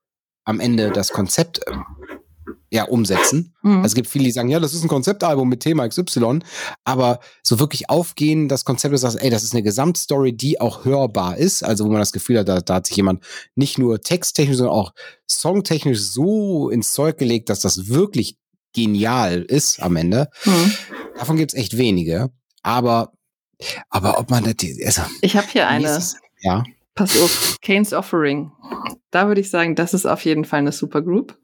[0.44, 1.84] am Ende das Konzept ähm,
[2.70, 3.54] ja, umsetzen.
[3.62, 3.76] Mhm.
[3.76, 6.40] Also es gibt viele, die sagen, ja, das ist ein Konzeptalbum mit Thema XY,
[6.84, 11.36] aber so wirklich aufgehen, das Konzept ist, ey, das ist eine Gesamtstory, die auch hörbar
[11.36, 13.22] ist, also wo man das Gefühl hat, da, da hat sich jemand
[13.54, 14.92] nicht nur texttechnisch, sondern auch
[15.26, 18.36] songtechnisch so ins Zeug gelegt, dass das wirklich
[18.74, 20.28] genial ist am Ende.
[20.44, 20.72] Mhm.
[21.16, 22.30] Davon gibt's echt wenige,
[22.62, 23.12] aber
[23.88, 24.54] aber ob man das,
[24.84, 25.88] also, Ich habe hier eine.
[25.88, 26.16] ist es?
[26.42, 26.62] ja,
[26.96, 28.52] Pass auf, Kane's Offering.
[29.10, 31.38] Da würde ich sagen, das ist auf jeden Fall eine Supergroup.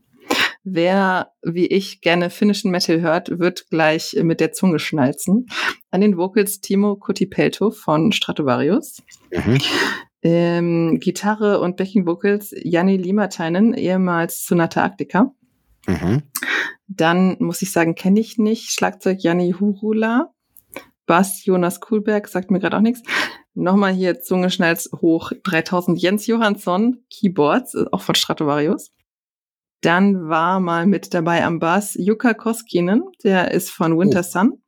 [0.64, 5.46] Wer, wie ich, gerne finnischen Metal hört, wird gleich mit der Zunge schnalzen.
[5.90, 9.02] An den Vocals Timo Kotipelto von Stratovarius.
[9.30, 9.58] mhm.
[10.24, 15.34] Ähm, Gitarre und Backing Vocals Janni Limatainen, ehemals Sonata Arctica.
[15.88, 16.22] Mhm.
[16.86, 18.70] Dann muss ich sagen, kenne ich nicht.
[18.70, 20.32] Schlagzeug Janni Hurula.
[21.06, 23.02] Bass Jonas Kuhlberg, sagt mir gerade auch nichts.
[23.54, 28.92] Nochmal hier Zungeschnalz hoch 3000 Jens Johansson, Keyboards, äh, auch von Stratovarius.
[29.82, 34.62] Dann war mal mit dabei am Bass Jukka Koskinen, der ist von Winter Sun.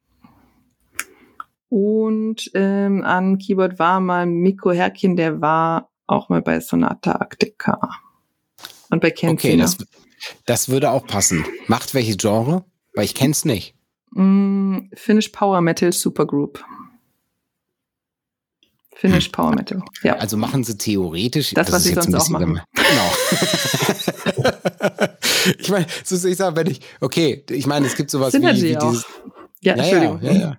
[1.69, 7.79] Und ähm, an Keyboard war mal Mikko Herkin, der war auch mal bei Sonata Arctica.
[8.91, 9.79] Und bei Ken Okay, das,
[10.47, 11.45] das würde auch passen.
[11.69, 12.65] Macht welches Genre?
[12.95, 13.77] Weil ich kenn's nicht.
[14.11, 16.65] Mm, Finnish Power Metal Supergroup.
[18.97, 19.83] Finnish Power Metal.
[20.03, 20.17] Ja.
[20.17, 21.53] Also machen sie theoretisch.
[21.55, 22.61] Das, was ist sie jetzt sonst auch machen.
[22.75, 23.13] Genau.
[25.59, 28.63] ich meine, so ich sage, wenn ich, okay, ich meine, es gibt sowas wie, Synergy
[28.71, 28.91] wie auch.
[28.91, 29.05] dieses.
[29.61, 30.21] ja, Ja, Entschuldigung.
[30.23, 30.57] ja, ja, ja.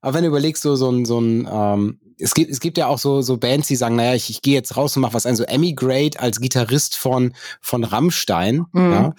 [0.00, 2.86] Aber wenn du überlegst, so, so ein, so ein, ähm, es gibt, es gibt ja
[2.86, 5.26] auch so, so Bands, die sagen, naja, ich, ich gehe jetzt raus und mache was
[5.26, 8.92] ein, so Emigrate als Gitarrist von, von Rammstein, Mhm.
[8.92, 9.14] ja,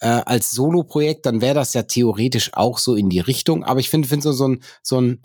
[0.00, 3.64] äh, als Solo-Projekt, dann wäre das ja theoretisch auch so in die Richtung.
[3.64, 5.22] Aber ich finde, finde so, so ein, so ein,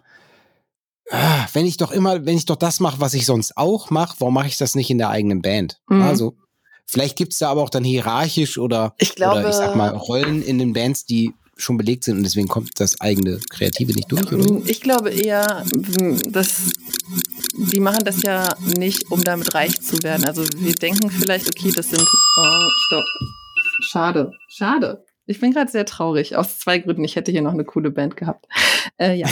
[1.12, 4.16] ah, wenn ich doch immer, wenn ich doch das mache, was ich sonst auch mache,
[4.20, 5.80] warum mache ich das nicht in der eigenen Band?
[5.89, 6.01] Mhm.
[6.01, 6.36] Also,
[6.86, 10.41] vielleicht gibt's da aber auch dann hierarchisch oder, Ich glaube, oder ich sag mal Rollen
[10.41, 14.32] in den Bands, die schon belegt sind und deswegen kommt das eigene Kreative nicht durch,
[14.32, 14.51] oder?
[14.51, 16.72] Mm, Ich glaube eher, mm, dass
[17.55, 20.26] die machen das ja nicht, um damit reich zu werden.
[20.26, 22.01] Also wir denken vielleicht, okay, das sind.
[22.01, 23.05] Oh, stopp.
[23.91, 25.03] Schade, schade.
[25.28, 26.36] Ich bin gerade sehr traurig.
[26.36, 27.03] Aus zwei Gründen.
[27.03, 28.47] Ich hätte hier noch eine coole Band gehabt.
[28.99, 29.28] Äh, ja.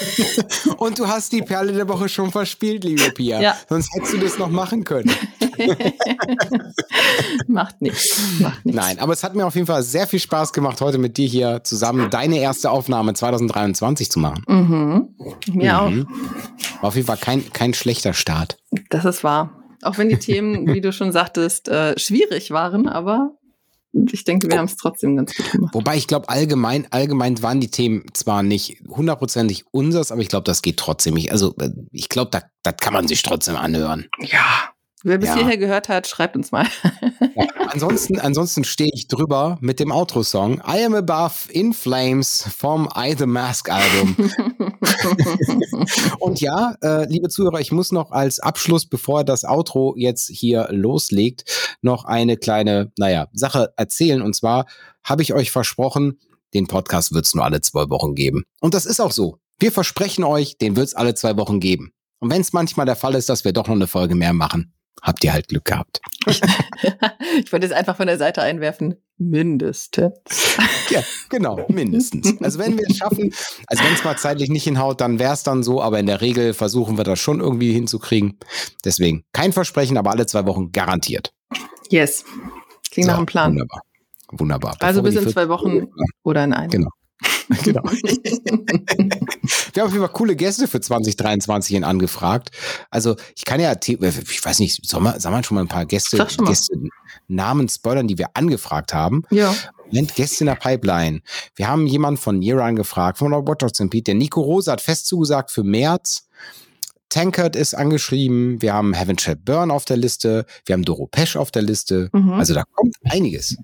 [0.76, 3.40] Und du hast die Perle der Woche schon verspielt, liebe Pia.
[3.40, 3.56] Ja.
[3.68, 5.10] Sonst hättest du das noch machen können.
[7.46, 8.40] Macht nichts.
[8.40, 8.80] Macht nichts.
[8.80, 11.28] Nein, aber es hat mir auf jeden Fall sehr viel Spaß gemacht, heute mit dir
[11.28, 14.42] hier zusammen deine erste Aufnahme 2023 zu machen.
[14.48, 15.14] Mhm.
[15.52, 15.90] Mir auch.
[15.90, 16.08] Mhm.
[16.80, 18.58] War auf jeden Fall kein, kein schlechter Start.
[18.90, 19.62] Das ist wahr.
[19.82, 23.36] Auch wenn die Themen, wie du schon sagtest, äh, schwierig waren, aber
[24.10, 25.74] ich denke, wir haben es trotzdem ganz gut gemacht.
[25.74, 30.44] Wobei ich glaube, allgemein, allgemein waren die Themen zwar nicht hundertprozentig unseres, aber ich glaube,
[30.44, 31.16] das geht trotzdem.
[31.16, 34.06] Ich, also, äh, ich glaube, da, das kann man sich trotzdem anhören.
[34.20, 34.70] Ja.
[35.06, 35.36] Wer bis Ja.
[35.36, 36.66] hierher gehört hat, schreibt uns mal.
[37.36, 42.88] Ja, ansonsten ansonsten stehe ich drüber mit dem Outro-Song I Am Above in Flames vom
[42.96, 44.16] I The Mask Album.
[46.20, 50.68] Und ja, äh, liebe Zuhörer, ich muss noch als Abschluss, bevor das Outro jetzt hier
[50.70, 51.44] loslegt,
[51.82, 54.22] noch eine kleine, naja, Sache erzählen.
[54.22, 54.66] Und zwar
[55.02, 56.18] habe ich euch versprochen,
[56.54, 58.44] den Podcast wird es nur alle zwei Wochen geben.
[58.60, 59.38] Und das ist auch so.
[59.58, 61.92] Wir versprechen euch, den wird es alle zwei Wochen geben.
[62.20, 64.72] Und wenn es manchmal der Fall ist, dass wir doch noch eine Folge mehr machen,
[65.02, 66.00] habt ihr halt Glück gehabt.
[66.26, 68.96] ich wollte jetzt einfach von der Seite einwerfen.
[69.18, 70.14] Mindestens.
[70.90, 72.40] Ja, genau, mindestens.
[72.42, 73.32] Also wenn wir es schaffen,
[73.68, 76.20] also wenn es mal zeitlich nicht hinhaut, dann wäre es dann so, aber in der
[76.20, 78.38] Regel versuchen wir das schon irgendwie hinzukriegen.
[78.84, 81.32] Deswegen kein Versprechen, aber alle zwei Wochen garantiert.
[81.88, 82.26] Yes.
[82.90, 83.52] Klingt nach So, einem Plan.
[83.52, 83.80] Wunderbar.
[84.30, 84.76] Wunderbar.
[84.80, 85.86] Also Bevor bis in zwei Wochen
[86.22, 86.70] oder in einem.
[86.70, 86.90] Genau.
[87.62, 87.82] Genau.
[87.84, 92.50] Wir haben auf jeden Fall coole Gäste für 2023 in angefragt.
[92.90, 95.86] Also ich kann ja, ich weiß nicht, soll man, soll man schon mal ein paar
[95.86, 96.50] Gäste, Sag schon mal.
[96.50, 96.74] Gäste
[97.28, 99.22] Namen spoilern, die wir angefragt haben?
[99.30, 99.54] Ja.
[99.86, 101.20] Moment, Gäste in der Pipeline.
[101.54, 104.04] Wir haben jemanden von Year angefragt, von Robotics Pete.
[104.04, 106.28] Der Nico Rosa hat fest zugesagt für März.
[107.08, 108.60] Tankard ist angeschrieben.
[108.60, 110.46] Wir haben Heaven Shall Burn auf der Liste.
[110.66, 112.10] Wir haben Doro Pesch auf der Liste.
[112.12, 112.32] Mhm.
[112.32, 113.56] Also da kommt einiges.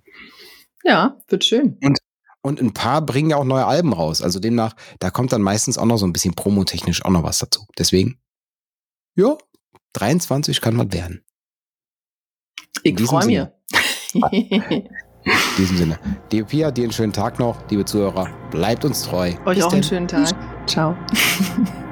[0.85, 1.79] Ja, wird schön.
[2.43, 4.23] Und ein paar bringen ja auch neue Alben raus.
[4.23, 7.39] Also demnach, da kommt dann meistens auch noch so ein bisschen promotechnisch auch noch was
[7.39, 7.67] dazu.
[7.77, 8.19] Deswegen,
[9.15, 9.37] ja,
[9.95, 11.23] 23 kann was werden.
[12.83, 13.47] Ich freue mich.
[15.25, 15.99] In diesem Sinne.
[16.33, 17.57] Liebe Pia, dir einen schönen Tag noch.
[17.71, 19.33] Liebe Zuhörer, bleibt uns treu.
[19.45, 19.89] Euch Bis auch einen denn.
[19.89, 20.35] schönen Tag.
[20.67, 20.97] Ciao.